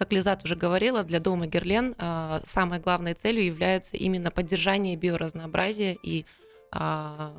как 0.00 0.14
Лизат 0.14 0.42
уже 0.44 0.56
говорила, 0.56 1.04
для 1.04 1.20
дома 1.20 1.46
Герлен 1.46 1.94
а, 1.98 2.40
самой 2.46 2.80
главной 2.80 3.12
целью 3.12 3.44
является 3.44 3.98
именно 3.98 4.30
поддержание 4.30 4.96
биоразнообразия 4.96 5.94
и 6.02 6.24
а, 6.72 7.34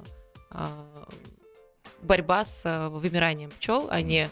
а, 0.52 0.88
борьба 2.04 2.44
с 2.44 2.90
вымиранием 2.90 3.50
пчел, 3.50 3.88
а 3.90 4.04
не 4.04 4.30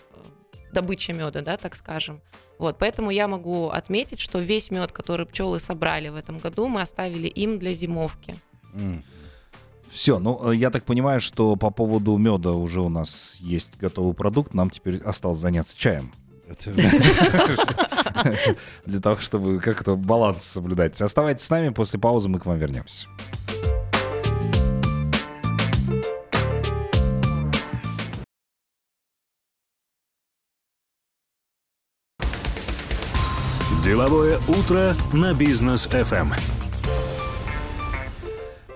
добыча 0.71 1.11
меда, 1.11 1.41
да, 1.41 1.57
так 1.57 1.75
скажем. 1.75 2.21
Вот, 2.59 2.77
поэтому 2.77 3.09
я 3.09 3.27
могу 3.27 3.69
отметить, 3.69 4.19
что 4.19 4.37
весь 4.37 4.69
мед, 4.69 4.91
который 4.91 5.25
пчелы 5.25 5.59
собрали 5.59 6.09
в 6.09 6.15
этом 6.15 6.37
году, 6.37 6.67
мы 6.67 6.81
оставили 6.81 7.25
им 7.27 7.57
для 7.57 7.73
зимовки. 7.73 8.35
Mm. 8.75 9.01
Все, 9.89 10.19
ну 10.19 10.51
я 10.51 10.69
так 10.69 10.83
понимаю, 10.83 11.19
что 11.19 11.55
по 11.55 11.71
поводу 11.71 12.15
меда 12.17 12.51
уже 12.51 12.79
у 12.81 12.89
нас 12.89 13.37
есть 13.39 13.79
готовый 13.79 14.13
продукт, 14.13 14.53
нам 14.53 14.69
теперь 14.69 14.97
осталось 14.97 15.39
заняться 15.39 15.75
чаем. 15.75 16.11
Для 18.85 18.99
того, 18.99 19.17
чтобы 19.17 19.59
как-то 19.59 19.95
баланс 19.95 20.43
соблюдать. 20.43 21.01
Оставайтесь 21.01 21.45
с 21.45 21.49
нами, 21.49 21.69
после 21.69 21.99
паузы 21.99 22.29
мы 22.29 22.39
к 22.39 22.45
вам 22.45 22.57
вернемся. 22.57 23.07
Деловое 33.83 34.37
утро 34.47 34.95
на 35.13 35.33
бизнес 35.33 35.87
FM. 35.87 36.58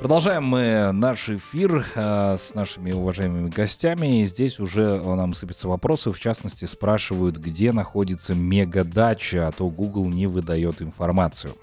Продолжаем 0.03 0.43
мы 0.43 0.91
наш 0.91 1.29
эфир 1.29 1.85
э, 1.95 2.35
с 2.37 2.53
нашими 2.55 2.91
уважаемыми 2.91 3.49
гостями. 3.49 4.19
И 4.19 4.25
здесь 4.25 4.59
уже 4.59 5.01
нам 5.01 5.33
сыпятся 5.33 5.69
вопросы. 5.69 6.11
В 6.11 6.19
частности, 6.19 6.65
спрашивают, 6.65 7.37
где 7.37 7.71
находится 7.71 8.35
мегадача, 8.35 9.47
а 9.47 9.53
то 9.53 9.69
Google 9.69 10.09
не 10.09 10.27
выдает 10.27 10.81
информацию. 10.81 11.55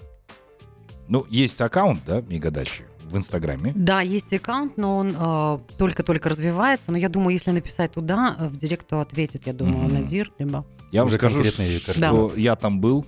Ну, 1.07 1.27
есть 1.29 1.61
аккаунт, 1.61 2.01
да, 2.07 2.23
мегадачи 2.23 2.87
в 3.05 3.15
Инстаграме? 3.19 3.73
Да, 3.77 4.01
есть 4.01 4.33
аккаунт, 4.33 4.79
но 4.79 4.97
он 4.97 5.15
э, 5.15 5.59
только-только 5.77 6.31
развивается. 6.31 6.93
Но 6.93 6.97
я 6.97 7.11
думаю, 7.11 7.35
если 7.35 7.51
написать 7.51 7.93
туда, 7.93 8.37
в 8.39 8.57
директ, 8.57 8.87
то 8.87 9.01
ответит, 9.01 9.47
я 9.47 9.53
думаю, 9.53 9.87
mm-hmm. 9.87 10.01
Надир, 10.01 10.33
либо... 10.39 10.65
Я 10.91 11.05
вам 11.05 11.13
скажу, 11.13 11.45
что, 11.45 11.63
что 11.93 12.33
я 12.37 12.57
там 12.57 12.81
был, 12.81 13.05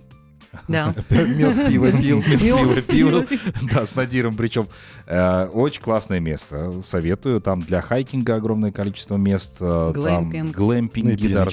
да. 0.68 0.94
Мед, 1.10 1.68
пиво 1.68 1.90
пил. 1.92 2.22
Пиво 2.38 2.82
пил. 2.82 3.26
Да, 3.72 3.86
с 3.86 3.94
Надиром 3.94 4.36
причем. 4.36 4.68
Э, 5.06 5.46
очень 5.46 5.80
классное 5.82 6.20
место. 6.20 6.72
Советую. 6.84 7.40
Там 7.40 7.62
для 7.62 7.80
хайкинга 7.80 8.36
огромное 8.36 8.72
количество 8.72 9.16
мест. 9.16 9.56
Э, 9.60 9.92
Глэмпинг. 9.94 10.54
Глэмпинги, 10.54 11.28
да, 11.28 11.46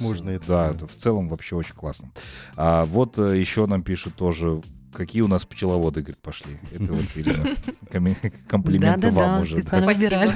можно. 0.00 0.40
Да, 0.46 0.72
в 0.72 1.00
целом 1.00 1.28
вообще 1.28 1.56
очень 1.56 1.74
классно. 1.74 2.10
А 2.56 2.84
вот 2.84 3.18
э, 3.18 3.38
еще 3.38 3.66
нам 3.66 3.82
пишут 3.82 4.14
тоже 4.14 4.62
какие 4.92 5.22
у 5.22 5.28
нас 5.28 5.44
пчеловоды, 5.44 6.02
говорит, 6.02 6.22
пошли. 6.22 6.56
Это 6.72 6.92
вот 6.92 7.04
Ирина. 7.16 8.14
Комплименты 8.48 9.10
вам 9.10 9.42
уже. 9.42 9.58
Специально 9.58 9.86
выбирали. 9.86 10.32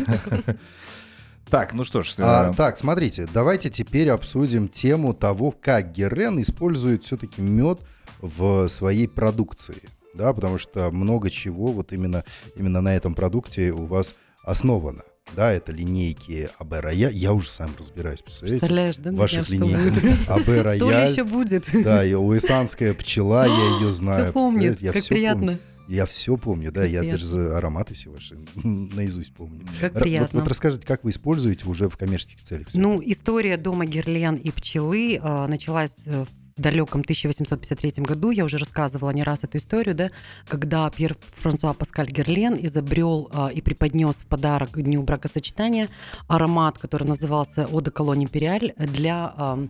Так, 1.49 1.73
ну 1.73 1.85
что 1.85 2.03
ж. 2.03 2.15
А, 2.19 2.53
так, 2.53 2.77
смотрите, 2.77 3.27
давайте 3.33 3.71
теперь 3.71 4.11
обсудим 4.11 4.69
тему 4.69 5.15
того, 5.15 5.51
как 5.51 5.93
Герен 5.93 6.41
использует 6.43 7.05
все-таки 7.05 7.41
мед 7.41 7.81
в 8.21 8.69
своей 8.69 9.09
продукции, 9.09 9.83
да, 10.15 10.33
потому 10.33 10.59
что 10.59 10.91
много 10.91 11.31
чего 11.31 11.73
вот 11.73 11.93
именно, 11.93 12.25
именно 12.57 12.81
на 12.81 12.95
этом 12.95 13.15
продукте 13.15 13.73
у 13.73 13.87
вас 13.87 14.15
основано. 14.43 15.03
Да, 15.37 15.53
это 15.53 15.73
линейки 15.73 16.49
АБ 16.59 16.73
Рояль. 16.81 17.15
Я 17.15 17.35
уже 17.35 17.51
сам 17.51 17.75
разбираюсь, 17.79 18.23
представляете? 18.23 18.61
Представляешь, 18.61 18.97
да? 18.97 19.13
Ваших 19.13 19.51
линейок 19.51 19.93
АБ 20.27 20.49
Рояль. 20.49 20.79
То 20.79 20.91
ли 20.91 21.13
еще 21.13 21.25
будет. 21.25 21.67
Да, 21.85 22.05
и 22.05 22.15
уэсанская 22.15 22.95
пчела, 22.95 23.47
я 23.47 23.79
ее 23.79 23.93
знаю. 23.93 24.25
Все 24.25 24.33
помнит, 24.33 24.79
как 24.79 25.05
приятно. 25.05 25.59
Я 25.89 26.05
все 26.05 26.37
помню, 26.37 26.71
да, 26.71 26.83
как 26.83 26.91
я 26.91 27.01
приятно. 27.01 27.19
даже 27.19 27.55
ароматы 27.55 27.95
все 27.95 28.11
ваши 28.11 28.37
наизусть 28.63 29.33
помню. 29.35 29.67
Как 29.81 29.95
приятно. 29.95 30.29
Вот, 30.33 30.43
вот 30.43 30.49
расскажите, 30.49 30.87
как 30.87 31.03
вы 31.03 31.11
используете 31.11 31.67
уже 31.67 31.89
в 31.89 31.97
коммерческих 31.97 32.43
целях? 32.43 32.69
Ну, 32.75 33.01
это? 33.01 33.11
история 33.11 33.57
дома 33.57 33.87
Герлен 33.87 34.35
и 34.35 34.51
пчелы 34.51 35.17
э, 35.17 35.47
началась 35.47 36.07
в 36.07 36.27
далеком 36.61 37.01
1853 37.01 38.05
году, 38.05 38.31
я 38.31 38.45
уже 38.45 38.59
рассказывала 38.59 39.11
не 39.11 39.23
раз 39.23 39.45
эту 39.45 39.59
историю, 39.59 39.95
да, 39.95 40.11
когда 40.47 40.91
Пьер 40.91 41.17
Франсуа 41.37 41.73
Паскаль 41.73 42.11
Герлен 42.11 42.57
изобрел 42.61 43.29
а, 43.33 43.49
и 43.49 43.61
преподнес 43.61 44.17
в 44.17 44.27
подарок 44.27 44.73
к 44.73 44.83
дню 44.83 45.03
бракосочетания 45.03 45.89
аромат, 46.27 46.79
который 46.79 47.07
назывался 47.07 47.67
«Ода 47.67 47.91
де 47.91 48.23
империаль» 48.23 48.73
для 48.77 49.33
а, 49.37 49.69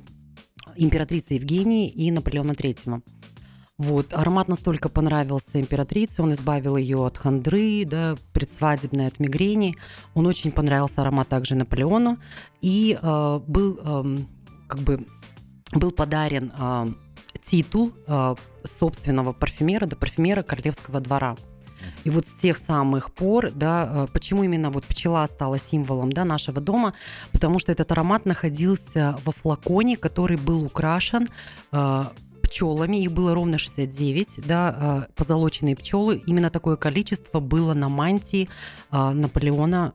императрицы 0.76 1.34
Евгении 1.34 1.88
и 1.88 2.10
Наполеона 2.10 2.52
III. 2.52 3.02
Вот. 3.78 4.12
Аромат 4.12 4.48
настолько 4.48 4.88
понравился 4.88 5.60
императрице, 5.60 6.20
он 6.22 6.32
избавил 6.32 6.76
ее 6.76 7.06
от 7.06 7.16
хандры, 7.16 7.84
да, 7.84 8.16
предсвадебной, 8.32 9.06
от 9.06 9.20
мигрени. 9.20 9.76
Он 10.14 10.26
очень 10.26 10.50
понравился 10.50 11.02
аромат 11.02 11.28
также 11.28 11.54
Наполеону. 11.54 12.18
И 12.60 12.98
э, 13.00 13.40
был 13.46 13.78
э, 13.84 14.18
как 14.66 14.80
бы 14.80 15.06
был 15.72 15.90
подарен 15.90 16.52
э, 16.58 16.92
титул 17.42 17.92
э, 18.06 18.34
собственного 18.64 19.32
парфюмера, 19.32 19.86
до 19.86 19.96
парфюмера 19.96 20.42
королевского 20.42 21.00
двора. 21.00 21.36
И 22.04 22.10
вот 22.10 22.26
с 22.26 22.32
тех 22.32 22.58
самых 22.58 23.12
пор, 23.12 23.50
да, 23.52 23.88
э, 23.90 24.06
почему 24.12 24.44
именно 24.44 24.70
вот 24.70 24.84
пчела 24.84 25.26
стала 25.26 25.58
символом 25.58 26.12
да, 26.12 26.24
нашего 26.24 26.60
дома, 26.60 26.94
потому 27.32 27.58
что 27.58 27.72
этот 27.72 27.92
аромат 27.92 28.26
находился 28.26 29.18
во 29.24 29.32
флаконе, 29.32 29.96
который 29.96 30.36
был 30.36 30.64
украшен 30.64 31.28
э, 31.72 32.04
пчелами, 32.42 32.96
их 32.96 33.12
было 33.12 33.34
ровно 33.34 33.58
69, 33.58 34.40
да, 34.46 35.06
позолоченные 35.16 35.76
пчелы, 35.76 36.22
именно 36.26 36.48
такое 36.48 36.76
количество 36.76 37.40
было 37.40 37.74
на 37.74 37.90
мантии 37.90 38.48
Наполеона 38.90 39.92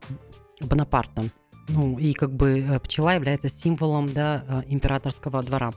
Бонапарта. 0.61 1.23
Ну, 1.69 1.97
и 1.97 2.13
как 2.13 2.33
бы 2.33 2.59
э, 2.59 2.79
пчела 2.79 3.15
является 3.15 3.49
символом 3.49 4.09
да, 4.09 4.43
э, 4.47 4.61
императорского 4.67 5.41
двора 5.43 5.71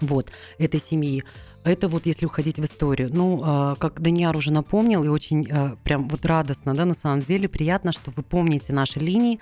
вот, 0.00 0.30
этой 0.58 0.78
семьи. 0.78 1.24
Это 1.64 1.88
вот 1.88 2.06
если 2.06 2.26
уходить 2.26 2.58
в 2.58 2.64
историю. 2.64 3.10
Ну, 3.12 3.42
э, 3.42 3.76
как 3.78 4.00
Даниар 4.00 4.36
уже 4.36 4.52
напомнил, 4.52 5.02
и 5.04 5.08
очень 5.08 5.48
прям 5.84 6.08
вот 6.08 6.26
радостно, 6.26 6.74
да, 6.74 6.84
на 6.84 6.94
самом 6.94 7.22
деле, 7.22 7.48
приятно, 7.48 7.92
что 7.92 8.10
вы 8.14 8.22
помните 8.22 8.72
наши 8.72 9.00
линии. 9.00 9.40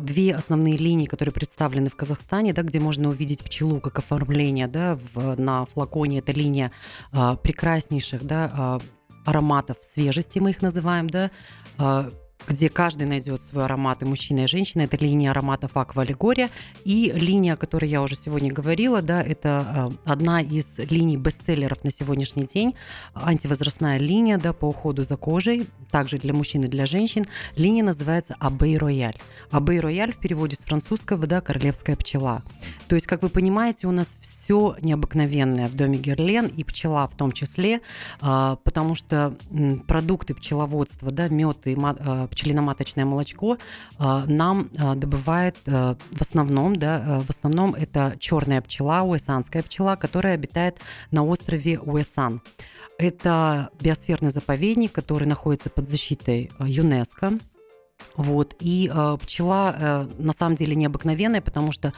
Две 0.00 0.34
основные 0.34 0.76
линии, 0.76 1.06
которые 1.06 1.32
представлены 1.32 1.88
в 1.88 1.96
Казахстане, 1.96 2.52
да, 2.52 2.62
где 2.62 2.78
можно 2.78 3.08
увидеть 3.08 3.42
пчелу 3.42 3.80
как 3.80 3.98
оформление, 3.98 4.68
да, 4.68 4.98
в, 5.14 5.40
на 5.40 5.64
флаконе. 5.64 6.18
Это 6.18 6.32
линия 6.32 6.70
прекраснейших, 7.10 8.24
да, 8.24 8.80
ароматов 9.24 9.78
свежести, 9.80 10.38
мы 10.38 10.50
их 10.50 10.62
называем, 10.62 11.08
да, 11.08 11.30
где 12.48 12.68
каждый 12.68 13.06
найдет 13.06 13.42
свой 13.42 13.64
аромат, 13.64 14.02
и 14.02 14.04
мужчина, 14.04 14.40
и 14.40 14.46
женщина. 14.46 14.82
Это 14.82 14.96
линия 14.96 15.30
ароматов 15.30 15.76
Аква 15.76 16.02
Аллегория. 16.02 16.50
И 16.84 17.12
линия, 17.14 17.54
о 17.54 17.56
которой 17.56 17.88
я 17.88 18.02
уже 18.02 18.14
сегодня 18.14 18.52
говорила, 18.52 19.02
да, 19.02 19.22
это 19.22 19.90
э, 20.06 20.10
одна 20.10 20.40
из 20.40 20.78
линий 20.90 21.16
бестселлеров 21.16 21.84
на 21.84 21.90
сегодняшний 21.90 22.46
день. 22.46 22.74
Антивозрастная 23.14 23.98
линия 23.98 24.38
да, 24.38 24.52
по 24.52 24.66
уходу 24.66 25.02
за 25.02 25.16
кожей, 25.16 25.66
также 25.90 26.18
для 26.18 26.32
мужчин 26.32 26.62
и 26.64 26.68
для 26.68 26.86
женщин. 26.86 27.24
Линия 27.56 27.84
называется 27.84 28.36
Абей 28.38 28.78
Рояль. 28.78 29.16
Абей 29.50 29.80
Рояль 29.80 30.12
в 30.12 30.18
переводе 30.18 30.56
с 30.56 30.60
французского, 30.60 31.26
да, 31.26 31.40
королевская 31.40 31.96
пчела. 31.96 32.42
То 32.88 32.94
есть, 32.94 33.06
как 33.06 33.22
вы 33.22 33.28
понимаете, 33.28 33.86
у 33.86 33.92
нас 33.92 34.18
все 34.20 34.76
необыкновенное 34.80 35.68
в 35.68 35.74
доме 35.74 35.98
Герлен, 35.98 36.46
и 36.46 36.64
пчела 36.64 37.08
в 37.08 37.16
том 37.16 37.32
числе, 37.32 37.80
э, 38.22 38.56
потому 38.62 38.94
что 38.94 39.34
продукты 39.86 40.34
пчеловодства, 40.34 41.10
да, 41.10 41.28
мед 41.28 41.66
и 41.66 41.74
э, 41.74 42.28
пчелиноматочное 42.36 43.04
молочко 43.04 43.56
а, 43.98 44.24
нам 44.26 44.68
а, 44.78 44.94
добывает 44.94 45.56
а, 45.66 45.96
в 46.12 46.20
основном, 46.20 46.76
да, 46.76 47.22
в 47.26 47.30
основном 47.30 47.74
это 47.74 48.14
черная 48.18 48.60
пчела, 48.60 49.02
уэсанская 49.02 49.62
пчела, 49.62 49.96
которая 49.96 50.34
обитает 50.34 50.78
на 51.10 51.24
острове 51.24 51.80
Уэсан. 51.80 52.42
Это 52.98 53.70
биосферный 53.80 54.30
заповедник, 54.30 54.92
который 54.92 55.26
находится 55.26 55.70
под 55.70 55.88
защитой 55.88 56.50
ЮНЕСКО. 56.60 57.38
Вот. 58.16 58.56
И 58.60 58.90
э, 58.92 59.18
пчела 59.20 59.74
э, 59.78 60.06
на 60.18 60.32
самом 60.32 60.54
деле 60.54 60.74
необыкновенная, 60.74 61.40
потому 61.40 61.72
что 61.72 61.92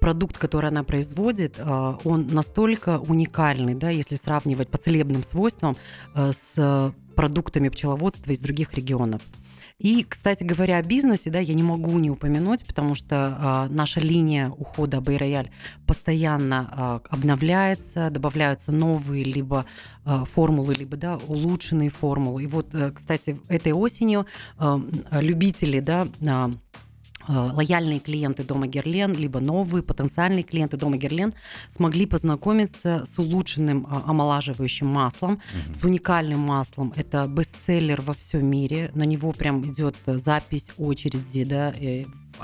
продукт, 0.00 0.38
который 0.38 0.68
она 0.68 0.82
производит, 0.82 1.54
э, 1.58 1.94
он 2.04 2.28
настолько 2.28 2.98
уникальный, 2.98 3.74
да, 3.74 3.90
если 3.90 4.16
сравнивать 4.16 4.68
по 4.68 4.78
целебным 4.78 5.22
свойствам 5.22 5.76
э, 6.14 6.32
с 6.32 6.92
продуктами 7.14 7.68
пчеловодства 7.68 8.32
из 8.32 8.40
других 8.40 8.74
регионов. 8.74 9.22
И, 9.80 10.04
кстати 10.04 10.44
говоря, 10.44 10.76
о 10.76 10.82
бизнесе, 10.82 11.30
да, 11.30 11.38
я 11.38 11.54
не 11.54 11.62
могу 11.62 11.98
не 11.98 12.10
упомянуть, 12.10 12.66
потому 12.66 12.94
что 12.94 13.36
а, 13.40 13.68
наша 13.70 13.98
линия 13.98 14.50
ухода 14.50 15.00
Бэй-Рояль 15.00 15.50
постоянно 15.86 16.68
а, 16.70 17.00
обновляется, 17.08 18.10
добавляются 18.10 18.72
новые 18.72 19.24
либо 19.24 19.64
а, 20.04 20.26
формулы, 20.26 20.74
либо 20.74 20.98
да, 20.98 21.18
улучшенные 21.26 21.88
формулы. 21.88 22.42
И 22.42 22.46
вот, 22.46 22.74
а, 22.74 22.90
кстати, 22.90 23.40
этой 23.48 23.72
осенью 23.72 24.26
а, 24.58 24.78
любители, 25.12 25.80
да, 25.80 26.06
Э, 26.20 26.50
лояльные 27.30 28.00
клиенты 28.00 28.44
Дома 28.44 28.66
Герлен, 28.66 29.14
либо 29.14 29.40
новые 29.40 29.82
потенциальные 29.82 30.42
клиенты 30.42 30.76
Дома 30.76 30.96
Герлен 30.96 31.34
смогли 31.68 32.06
познакомиться 32.06 33.06
с 33.06 33.18
улучшенным 33.18 33.86
а, 33.88 34.04
омолаживающим 34.06 34.86
маслом, 34.86 35.32
угу. 35.32 35.74
с 35.74 35.84
уникальным 35.84 36.40
маслом. 36.40 36.92
Это 36.96 37.26
бестселлер 37.26 38.00
во 38.00 38.12
всем 38.12 38.46
мире. 38.46 38.90
На 38.94 39.04
него 39.04 39.32
прям 39.32 39.66
идет 39.66 39.96
запись 40.06 40.72
очереди, 40.76 41.44
да, 41.44 41.72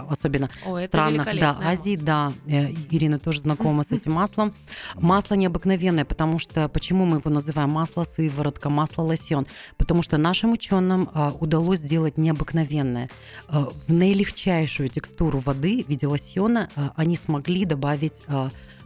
особенно 0.09 0.49
О, 0.65 0.81
странах 0.81 1.27
да, 1.39 1.59
Азии, 1.63 1.97
да, 1.97 2.33
э, 2.47 2.73
Ирина 2.91 3.19
тоже 3.19 3.41
знакома 3.41 3.83
с 3.83 3.93
этим 3.93 4.13
маслом. 4.13 4.55
Масло 4.95 5.35
необыкновенное, 5.35 6.05
потому 6.05 6.39
что, 6.39 6.69
почему 6.69 7.05
мы 7.05 7.19
его 7.19 7.31
называем 7.31 7.71
масло 7.71 8.05
сыворотка, 8.05 8.69
масло 8.69 9.03
лосьон? 9.03 9.47
Потому 9.77 10.03
что 10.03 10.17
нашим 10.17 10.53
ученым 10.53 11.09
а, 11.13 11.35
удалось 11.39 11.81
сделать 11.81 12.19
необыкновенное. 12.19 13.09
А, 13.49 13.69
в 13.87 13.93
наилегчайшую 13.93 14.89
текстуру 14.89 15.39
воды 15.39 15.85
в 15.85 15.89
виде 15.89 16.07
лосьона 16.07 16.71
а, 16.77 16.93
они 16.97 17.17
смогли 17.17 17.65
добавить 17.65 18.25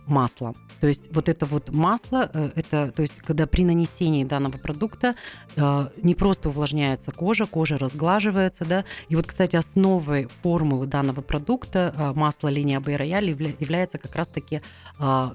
масло. 0.07 0.55
То 0.81 0.89
есть 0.89 1.15
вот 1.15 1.29
это 1.29 1.47
вот 1.47 1.71
масло, 1.71 2.31
э, 2.33 2.51
это, 2.57 2.91
то 2.91 3.03
есть 3.03 3.19
когда 3.19 3.47
при 3.47 3.65
нанесении 3.65 4.25
данного 4.25 4.57
продукта 4.57 5.15
э, 5.57 5.89
не 6.03 6.15
просто 6.15 6.49
увлажняется 6.49 7.11
кожа, 7.11 7.47
кожа 7.47 7.79
разглаживается, 7.79 8.65
да, 8.65 8.85
и 9.09 9.17
вот, 9.17 9.27
кстати, 9.27 9.57
основой 9.57 10.29
формулы 10.43 10.87
данного 10.87 11.21
продукта 11.21 11.95
э, 11.97 12.13
масла 12.19 12.49
линия 12.49 12.81
Бэй 12.81 12.97
Рояль 12.97 13.31
является 13.31 13.99
как 13.99 14.15
раз-таки 14.17 14.63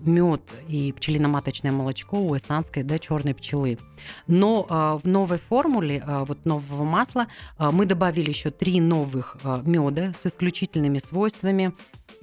мед 0.01 0.41
и 0.67 0.91
пчелиноматочное 0.93 1.71
молочко 1.71 2.17
у 2.17 2.35
эссанской, 2.35 2.83
да, 2.83 2.97
черной 2.97 3.33
пчелы. 3.33 3.77
Но 4.27 4.99
в 5.03 5.07
новой 5.07 5.37
формуле 5.37 6.03
вот 6.05 6.45
нового 6.45 6.83
масла 6.83 7.27
мы 7.59 7.85
добавили 7.85 8.29
еще 8.29 8.51
три 8.51 8.79
новых 8.79 9.37
меда 9.63 10.13
с 10.17 10.25
исключительными 10.25 10.99
свойствами, 10.99 11.73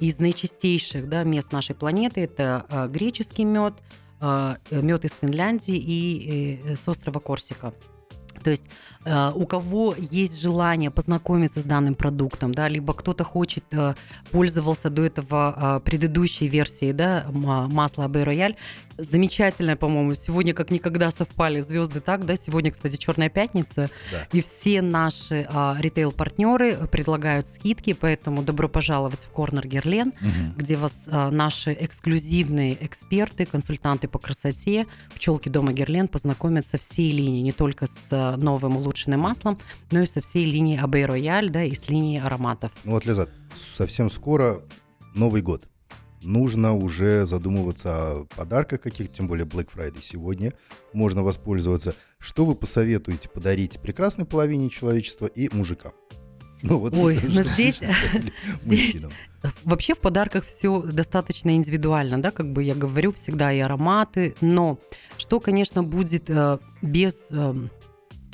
из 0.02 0.18
наичистейших 0.18 1.08
да, 1.08 1.22
мест 1.22 1.52
нашей 1.52 1.76
планеты. 1.76 2.22
Это 2.22 2.66
э, 2.68 2.88
греческий 2.88 3.44
мед, 3.44 3.74
э, 4.20 4.56
мед 4.70 5.04
из 5.04 5.12
Финляндии 5.12 5.76
и 5.76 6.60
э, 6.64 6.74
с 6.74 6.88
острова 6.88 7.20
Корсика. 7.20 7.72
То 8.42 8.50
есть 8.50 8.64
у 9.34 9.46
кого 9.46 9.94
есть 9.98 10.40
желание 10.40 10.90
познакомиться 10.90 11.60
с 11.60 11.64
данным 11.64 11.94
продуктом, 11.94 12.52
да, 12.52 12.68
либо 12.68 12.92
кто-то 12.94 13.24
хочет, 13.24 13.64
э, 13.72 13.94
пользовался 14.30 14.90
до 14.90 15.02
этого 15.02 15.54
э, 15.56 15.80
предыдущей 15.84 16.48
версией, 16.48 16.92
да, 16.92 17.26
масла 17.32 18.04
Абей 18.04 18.24
Рояль, 18.24 18.56
замечательная, 18.96 19.76
по-моему, 19.76 20.14
сегодня 20.14 20.54
как 20.54 20.70
никогда 20.70 21.10
совпали 21.10 21.60
звезды 21.60 22.00
так, 22.00 22.24
да, 22.24 22.36
сегодня, 22.36 22.70
кстати, 22.70 22.96
Черная 22.96 23.28
пятница, 23.28 23.90
да. 24.10 24.28
и 24.32 24.42
все 24.42 24.82
наши 24.82 25.46
э, 25.48 25.74
ритейл-партнеры 25.78 26.86
предлагают 26.88 27.48
скидки, 27.48 27.92
поэтому 27.92 28.42
добро 28.42 28.68
пожаловать 28.68 29.24
в 29.24 29.30
Корнер 29.30 29.66
Герлен, 29.66 30.08
угу. 30.08 30.54
где 30.56 30.76
вас 30.76 31.08
э, 31.08 31.30
наши 31.30 31.76
эксклюзивные 31.78 32.76
эксперты, 32.84 33.46
консультанты 33.46 34.08
по 34.08 34.18
красоте, 34.18 34.86
пчелки 35.14 35.48
дома 35.48 35.72
Герлен 35.72 36.08
познакомят 36.08 36.66
со 36.68 36.78
всей 36.78 37.12
линией, 37.12 37.42
не 37.42 37.52
только 37.52 37.86
с 37.86 38.36
новым 38.36 38.76
улучшенным 38.92 39.20
маслом, 39.20 39.58
но 39.90 40.00
и 40.00 40.06
со 40.06 40.20
всей 40.20 40.44
линии 40.44 40.78
Абей 40.78 41.06
Рояль, 41.06 41.50
да, 41.50 41.64
и 41.64 41.74
с 41.74 41.88
линии 41.88 42.20
ароматов. 42.20 42.70
Ну 42.84 42.92
вот, 42.92 43.06
Лиза, 43.06 43.28
совсем 43.54 44.10
скоро 44.10 44.62
Новый 45.14 45.42
год. 45.42 45.68
Нужно 46.22 46.74
уже 46.74 47.26
задумываться 47.26 47.90
о 47.90 48.24
подарках 48.36 48.82
каких, 48.82 49.10
тем 49.10 49.26
более 49.26 49.44
Black 49.44 49.70
Friday 49.74 50.00
сегодня 50.00 50.52
можно 50.92 51.22
воспользоваться. 51.22 51.94
Что 52.18 52.44
вы 52.44 52.54
посоветуете 52.54 53.28
подарить 53.28 53.80
прекрасной 53.80 54.24
половине 54.24 54.70
человечества 54.70 55.26
и 55.26 55.48
мужикам? 55.52 55.92
Ну, 56.62 56.78
вот 56.78 56.96
Ой, 56.96 57.18
но 57.28 57.42
здесь, 57.42 57.82
здесь 58.58 59.06
вообще 59.64 59.94
в 59.94 60.00
подарках 60.00 60.44
все 60.44 60.80
достаточно 60.82 61.56
индивидуально, 61.56 62.22
да, 62.22 62.30
как 62.30 62.52
бы 62.52 62.62
я 62.62 62.76
говорю 62.76 63.10
всегда 63.12 63.52
и 63.52 63.58
ароматы, 63.58 64.36
но 64.40 64.78
что, 65.18 65.40
конечно, 65.40 65.82
будет 65.82 66.30
э, 66.30 66.58
без 66.82 67.32
э, 67.32 67.54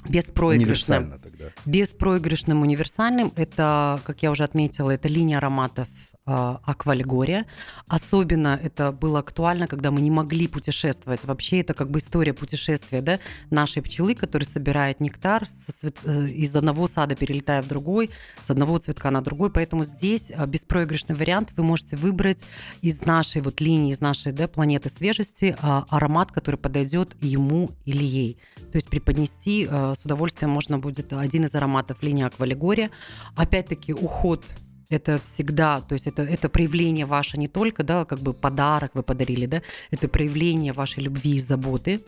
беспроигрышным. 0.08 1.20
Беспроигрышным 1.64 2.62
универсальным. 2.62 3.32
Это, 3.36 4.00
как 4.04 4.22
я 4.22 4.30
уже 4.30 4.44
отметила, 4.44 4.90
это 4.90 5.08
линия 5.08 5.38
ароматов 5.38 5.88
Аквалегория. 6.28 7.46
Особенно 7.86 8.60
это 8.62 8.92
было 8.92 9.20
актуально, 9.20 9.66
когда 9.66 9.90
мы 9.90 10.00
не 10.00 10.10
могли 10.10 10.46
путешествовать. 10.46 11.24
Вообще 11.24 11.60
это 11.60 11.74
как 11.74 11.90
бы 11.90 11.98
история 11.98 12.34
путешествия 12.34 13.00
да, 13.00 13.18
нашей 13.50 13.82
пчелы, 13.82 14.14
которая 14.14 14.46
собирает 14.46 15.00
нектар 15.00 15.46
со, 15.46 15.72
э, 16.04 16.28
из 16.28 16.54
одного 16.54 16.86
сада 16.86 17.16
перелетая 17.16 17.62
в 17.62 17.68
другой, 17.68 18.10
с 18.42 18.50
одного 18.50 18.78
цветка 18.78 19.10
на 19.10 19.22
другой. 19.22 19.50
Поэтому 19.50 19.84
здесь 19.84 20.30
беспроигрышный 20.46 21.16
вариант. 21.16 21.52
Вы 21.56 21.64
можете 21.64 21.96
выбрать 21.96 22.44
из 22.82 23.06
нашей 23.06 23.40
вот 23.40 23.60
линии, 23.60 23.92
из 23.92 24.00
нашей 24.00 24.32
да, 24.32 24.48
планеты 24.48 24.90
свежести 24.90 25.56
аромат, 25.60 26.30
который 26.30 26.56
подойдет 26.56 27.16
ему 27.20 27.70
или 27.84 28.04
ей. 28.04 28.38
То 28.70 28.76
есть 28.76 28.88
преподнести 28.88 29.66
с 29.66 30.04
удовольствием 30.04 30.50
можно 30.50 30.78
будет 30.78 31.12
один 31.12 31.44
из 31.44 31.54
ароматов 31.54 32.02
линии 32.02 32.24
Аквалегория. 32.24 32.90
Опять-таки 33.36 33.92
уход 33.92 34.44
это 34.90 35.20
всегда, 35.22 35.80
то 35.80 35.92
есть 35.92 36.06
это, 36.06 36.22
это 36.22 36.48
проявление 36.48 37.04
ваше 37.04 37.38
не 37.38 37.48
только, 37.48 37.82
да, 37.82 38.04
как 38.04 38.20
бы 38.20 38.32
подарок 38.32 38.92
вы 38.94 39.02
подарили, 39.02 39.46
да, 39.46 39.62
это 39.90 40.08
проявление 40.08 40.72
вашей 40.72 41.02
любви 41.02 41.36
и 41.36 41.40
заботы. 41.40 42.00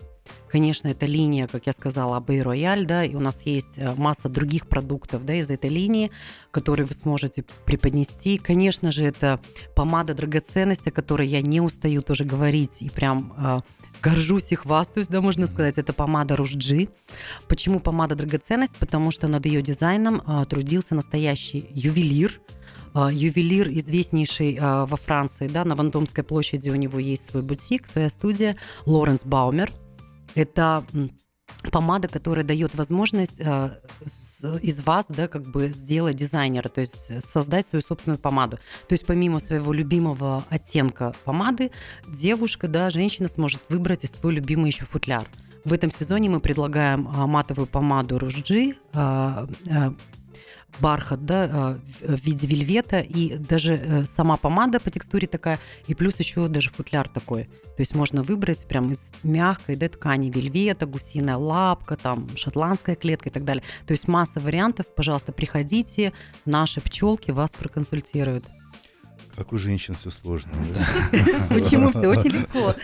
Конечно, 0.48 0.88
это 0.88 1.06
линия, 1.06 1.46
как 1.46 1.66
я 1.66 1.72
сказала, 1.72 2.16
Абей 2.16 2.40
Рояль, 2.42 2.86
да, 2.86 3.04
и 3.04 3.14
у 3.14 3.20
нас 3.20 3.44
есть 3.46 3.78
э, 3.78 3.94
масса 3.96 4.28
других 4.28 4.68
продуктов, 4.68 5.24
да, 5.24 5.34
из 5.34 5.50
этой 5.50 5.70
линии, 5.70 6.10
которые 6.52 6.86
вы 6.86 6.94
сможете 6.94 7.44
преподнести. 7.64 8.38
Конечно 8.38 8.92
же, 8.92 9.04
это 9.04 9.40
помада 9.74 10.14
драгоценности, 10.14 10.90
о 10.90 10.92
которой 10.92 11.26
я 11.26 11.42
не 11.42 11.60
устаю 11.60 12.00
тоже 12.02 12.24
говорить, 12.24 12.80
и 12.80 12.90
прям 12.90 13.34
э, 13.36 13.60
горжусь 14.02 14.52
и 14.52 14.54
хвастаюсь, 14.54 15.08
да, 15.08 15.20
можно 15.20 15.46
сказать, 15.46 15.78
это 15.78 15.92
помада 15.92 16.36
Ружджи. 16.36 16.88
Почему 17.48 17.80
помада 17.80 18.14
драгоценность? 18.14 18.76
Потому 18.76 19.10
что 19.10 19.28
над 19.28 19.46
ее 19.46 19.62
дизайном 19.62 20.22
а, 20.26 20.44
трудился 20.44 20.94
настоящий 20.94 21.66
ювелир, 21.70 22.40
ювелир, 22.94 23.68
известнейший 23.68 24.58
а, 24.60 24.86
во 24.86 24.96
Франции, 24.96 25.48
да, 25.48 25.64
на 25.64 25.74
Вандомской 25.74 26.24
площади 26.24 26.70
у 26.70 26.74
него 26.74 26.98
есть 26.98 27.26
свой 27.26 27.42
бутик, 27.42 27.86
своя 27.86 28.08
студия, 28.08 28.56
Лоренс 28.86 29.24
Баумер. 29.24 29.72
Это 30.34 30.84
помада, 31.72 32.08
которая 32.08 32.44
дает 32.44 32.74
возможность 32.74 33.40
с, 34.04 34.58
из 34.62 34.80
вас, 34.84 35.06
да, 35.08 35.28
как 35.28 35.42
бы 35.42 35.68
сделать 35.68 36.16
дизайнера, 36.16 36.68
то 36.68 36.80
есть 36.80 37.22
создать 37.22 37.68
свою 37.68 37.82
собственную 37.82 38.18
помаду. 38.18 38.56
То 38.88 38.92
есть 38.92 39.04
помимо 39.04 39.40
своего 39.40 39.72
любимого 39.72 40.44
оттенка 40.48 41.14
помады, 41.24 41.70
девушка, 42.08 42.68
да, 42.68 42.90
женщина 42.90 43.28
сможет 43.28 43.62
выбрать 43.68 44.08
свой 44.10 44.34
любимый 44.34 44.68
еще 44.68 44.84
футляр. 44.84 45.26
В 45.64 45.72
этом 45.72 45.90
сезоне 45.90 46.30
мы 46.30 46.40
предлагаем 46.40 47.08
а, 47.08 47.26
матовую 47.26 47.66
помаду 47.66 48.18
Ружджи, 48.18 48.76
а, 48.94 49.46
а, 49.68 49.94
бархат, 50.78 51.24
да, 51.24 51.48
а, 51.52 51.80
в 52.00 52.20
виде 52.24 52.46
вельвета, 52.46 53.00
и 53.00 53.36
даже 53.36 53.74
э, 53.74 54.04
сама 54.04 54.36
помада 54.36 54.80
по 54.80 54.90
текстуре 54.90 55.26
такая, 55.26 55.58
и 55.86 55.94
плюс 55.94 56.18
еще 56.18 56.48
даже 56.48 56.70
футляр 56.70 57.08
такой. 57.08 57.44
То 57.44 57.80
есть 57.80 57.94
можно 57.94 58.22
выбрать 58.22 58.66
прям 58.66 58.90
из 58.90 59.10
мягкой 59.22 59.76
да, 59.76 59.88
ткани 59.88 60.30
вельвета, 60.30 60.86
гусиная 60.86 61.36
лапка, 61.36 61.96
там, 61.96 62.28
шотландская 62.36 62.94
клетка 62.96 63.28
и 63.28 63.32
так 63.32 63.44
далее. 63.44 63.62
То 63.86 63.92
есть 63.92 64.08
масса 64.08 64.40
вариантов. 64.40 64.86
Пожалуйста, 64.94 65.32
приходите, 65.32 66.12
наши 66.44 66.80
пчелки 66.80 67.30
вас 67.30 67.52
проконсультируют. 67.52 68.50
Как 69.36 69.52
у 69.52 69.58
женщин 69.58 69.94
все 69.94 70.10
сложно. 70.10 70.52
Почему 71.48 71.90
все 71.90 72.08
очень 72.08 72.30
легко? 72.30 72.74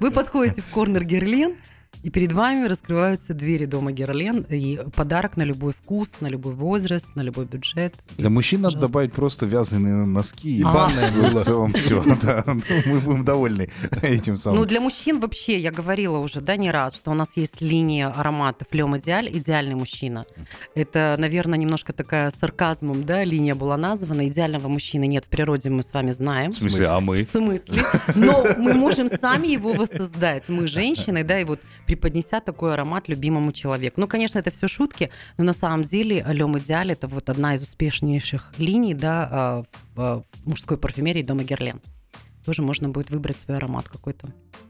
Вы 0.00 0.10
подходите 0.10 0.62
в 0.62 0.66
корнер 0.66 1.04
Герлен, 1.04 1.56
и 2.02 2.10
перед 2.10 2.32
вами 2.32 2.66
раскрываются 2.66 3.34
двери 3.34 3.66
дома 3.66 3.92
Герлен 3.92 4.46
и 4.48 4.80
подарок 4.96 5.36
на 5.36 5.42
любой 5.42 5.72
вкус, 5.72 6.14
на 6.20 6.28
любой 6.28 6.54
возраст, 6.54 7.14
на 7.14 7.20
любой 7.20 7.44
бюджет. 7.44 7.94
Для 8.16 8.30
мужчин 8.30 8.62
надо 8.62 8.78
добавить 8.78 9.12
просто 9.12 9.46
вязаные 9.46 10.06
носки 10.06 10.58
и 10.58 10.64
банное 10.64 11.12
было. 11.30 11.40
В 11.40 11.44
целом 11.44 11.72
все. 11.72 12.02
Ну, 12.50 12.60
мы 12.86 13.00
будем 13.00 13.24
довольны 13.24 13.70
этим 14.02 14.36
самым. 14.36 14.60
Ну, 14.60 14.66
для 14.66 14.80
мужчин 14.80 15.20
вообще, 15.20 15.58
я 15.58 15.70
говорила 15.70 16.18
уже, 16.18 16.40
да, 16.40 16.56
не 16.56 16.70
раз, 16.70 16.96
что 16.96 17.10
у 17.10 17.14
нас 17.14 17.36
есть 17.36 17.60
линия 17.60 18.08
ароматов 18.08 18.68
Лем 18.72 18.96
Идеаль, 18.98 19.28
идеальный 19.36 19.74
мужчина. 19.74 20.24
Это, 20.74 21.16
наверное, 21.18 21.58
немножко 21.58 21.92
такая 21.92 22.30
сарказмом, 22.30 23.04
да, 23.04 23.24
линия 23.24 23.54
была 23.54 23.76
названа. 23.76 24.28
Идеального 24.28 24.68
мужчины 24.68 25.06
нет 25.06 25.26
в 25.26 25.28
природе, 25.28 25.70
мы 25.70 25.82
с 25.82 25.92
вами 25.92 26.12
знаем. 26.12 26.52
В 26.52 26.56
смысле, 26.56 26.86
а 26.86 27.00
мы? 27.00 27.16
В 27.22 27.26
смысле? 27.26 27.82
Но 28.14 28.46
мы 28.56 28.74
можем 28.74 29.08
сами 29.08 29.48
его 29.48 29.72
воссоздать. 29.72 30.48
Мы 30.48 30.66
женщины, 30.66 31.24
да, 31.24 31.40
и 31.40 31.44
вот 31.44 31.60
преподнеся 31.90 32.40
такой 32.40 32.72
аромат 32.72 33.08
любимому 33.08 33.50
человеку. 33.50 34.00
Ну, 34.00 34.06
конечно, 34.06 34.38
это 34.38 34.52
все 34.52 34.68
шутки, 34.68 35.10
но 35.38 35.44
на 35.44 35.52
самом 35.52 35.82
деле 35.82 36.24
Лем 36.28 36.56
Идеаль 36.56 36.92
это 36.92 37.08
вот 37.08 37.28
одна 37.28 37.54
из 37.54 37.62
успешнейших 37.62 38.54
линий 38.58 38.94
да, 38.94 39.28
а, 39.30 39.64
в 39.96 40.24
мужской 40.44 40.78
парфюмерии 40.78 41.22
дома 41.22 41.42
Герлен. 41.42 41.80
Тоже 42.44 42.62
можно 42.62 42.88
будет 42.88 43.10
выбрать 43.10 43.40
свой 43.40 43.56
аромат 43.56 43.88
какой-то. 43.88 44.28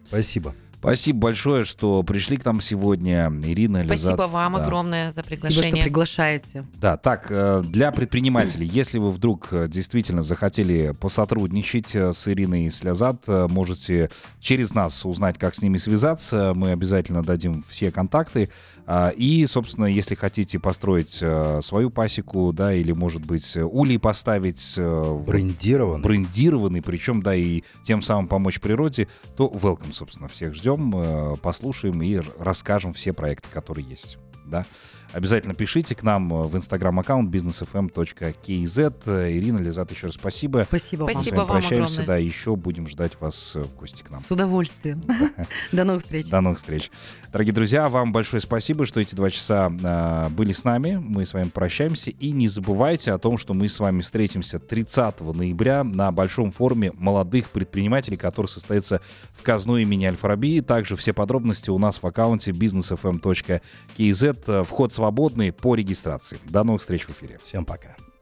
Спасибо. 0.09 0.55
Спасибо 0.81 1.19
большое, 1.19 1.65
что 1.65 2.03
пришли 2.03 2.39
к 2.39 2.45
нам 2.47 2.63
сегодня, 2.63 3.31
Ирина 3.45 3.83
Лизат. 3.83 3.99
Спасибо 3.99 4.23
вам 4.23 4.55
да. 4.55 4.65
огромное 4.65 5.11
за 5.11 5.23
приглашение. 5.23 5.63
Спасибо, 5.63 5.77
что 5.77 5.85
приглашаете. 5.85 6.65
Да, 6.81 6.97
так, 6.97 7.27
э, 7.29 7.63
для 7.67 7.93
предпринимателей, 7.93 8.67
если 8.67 8.99
вы 8.99 9.11
вдруг 9.11 9.49
э, 9.53 9.69
действительно 9.69 10.23
захотели 10.23 10.95
посотрудничать 10.99 11.95
э, 11.95 12.15
с 12.15 12.27
Ириной 12.29 12.71
Слязат, 12.71 13.29
можете 13.29 14.09
через 14.41 14.73
нас 14.73 15.05
узнать, 15.05 15.37
как 15.39 15.55
с 15.55 15.61
ними 15.61 15.77
связаться. 15.77 16.55
Мы 16.55 16.71
обязательно 16.71 17.23
дадим 17.23 17.63
все 17.69 17.91
контакты. 17.91 18.49
А, 18.87 19.11
и, 19.11 19.45
собственно, 19.45 19.85
если 19.85 20.15
хотите 20.15 20.59
построить 20.59 21.23
свою 21.63 21.91
пасеку, 21.91 22.53
да, 22.55 22.73
или, 22.73 22.93
может 22.93 23.25
быть, 23.25 23.57
улей 23.57 23.99
поставить... 23.99 24.77
Брендированный. 24.79 26.03
Брендированный, 26.03 26.81
причем, 26.83 27.23
да, 27.23 27.35
и 27.35 27.63
тем 27.83 28.01
самым 28.01 28.29
помочь 28.29 28.61
природе, 28.61 29.09
то 29.37 29.47
welcome, 29.47 29.93
собственно, 29.93 30.27
всех 30.29 30.55
ждем 30.55 30.70
придем, 30.77 30.93
э, 30.95 31.37
послушаем 31.37 32.03
и 32.03 32.21
расскажем 32.39 32.93
все 32.93 33.13
проекты, 33.13 33.49
которые 33.53 33.87
есть. 33.87 34.19
Да? 34.47 34.65
Обязательно 35.13 35.55
пишите 35.55 35.95
к 35.95 36.03
нам 36.03 36.29
в 36.29 36.57
инстаграм-аккаунт 36.57 37.35
businessfm.kz. 37.35 39.39
Ирина, 39.39 39.59
Лизат, 39.59 39.91
еще 39.91 40.07
раз 40.07 40.15
спасибо. 40.15 40.65
Спасибо 40.69 41.03
вам. 41.03 41.13
Спасибо 41.13 41.37
вам 41.37 41.49
прощаемся, 41.49 42.03
огромное. 42.03 42.07
да, 42.07 42.17
еще 42.19 42.55
будем 42.55 42.87
ждать 42.87 43.21
вас 43.21 43.57
в 43.57 43.75
гости 43.77 44.03
к 44.03 44.11
нам. 44.11 44.21
С 44.21 44.31
удовольствием. 44.31 45.03
До 45.73 45.85
новых 45.85 46.03
встреч. 46.03 46.29
До 46.29 46.41
новых 46.41 46.59
встреч. 46.59 46.91
Дорогие 47.33 47.53
друзья, 47.53 47.89
вам 47.89 48.13
большое 48.13 48.41
спасибо, 48.41 48.87
что 48.87 49.01
эти 49.01 49.17
два 49.17 49.31
часа 49.31 49.73
э, 49.83 50.29
были 50.31 50.53
с 50.53 50.63
нами. 50.65 51.01
Мы 51.03 51.27
с 51.27 51.35
вами 51.35 51.49
прощаемся. 51.49 52.11
И 52.11 52.31
не 52.31 52.47
забывайте 52.47 53.13
о 53.13 53.19
том, 53.19 53.37
что 53.37 53.53
мы 53.53 53.69
с 53.69 53.81
вами 53.81 54.03
встретимся 54.03 54.61
30 54.61 55.21
ноября 55.21 55.83
на 55.83 56.13
большом 56.13 56.53
форуме 56.53 56.93
молодых 56.95 57.51
предпринимателей, 57.51 58.17
который 58.17 58.47
состоится 58.47 59.01
в 59.33 59.43
казну 59.43 59.77
имени 59.77 60.05
Альфараби. 60.05 60.61
Также 60.61 60.95
все 60.97 61.13
подробности 61.13 61.71
у 61.71 61.79
нас 61.79 62.01
в 62.03 62.07
аккаунте 62.07 62.53
businessfm.kz. 62.53 64.65
Вход 64.65 64.93
с 64.93 65.00
свободный 65.01 65.51
по 65.51 65.75
регистрации. 65.75 66.39
До 66.45 66.63
новых 66.63 66.83
встреч 66.83 67.07
в 67.07 67.11
эфире. 67.13 67.39
Всем 67.41 67.65
пока. 67.65 67.97